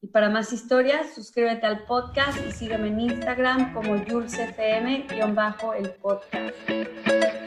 Y 0.00 0.06
para 0.06 0.30
más 0.30 0.52
historias, 0.52 1.14
suscríbete 1.14 1.66
al 1.66 1.84
podcast 1.84 2.38
y 2.46 2.52
sígueme 2.52 2.86
en 2.88 3.00
Instagram 3.00 3.74
como 3.74 3.96
JulesFM-el 3.96 5.90
podcast. 6.00 7.37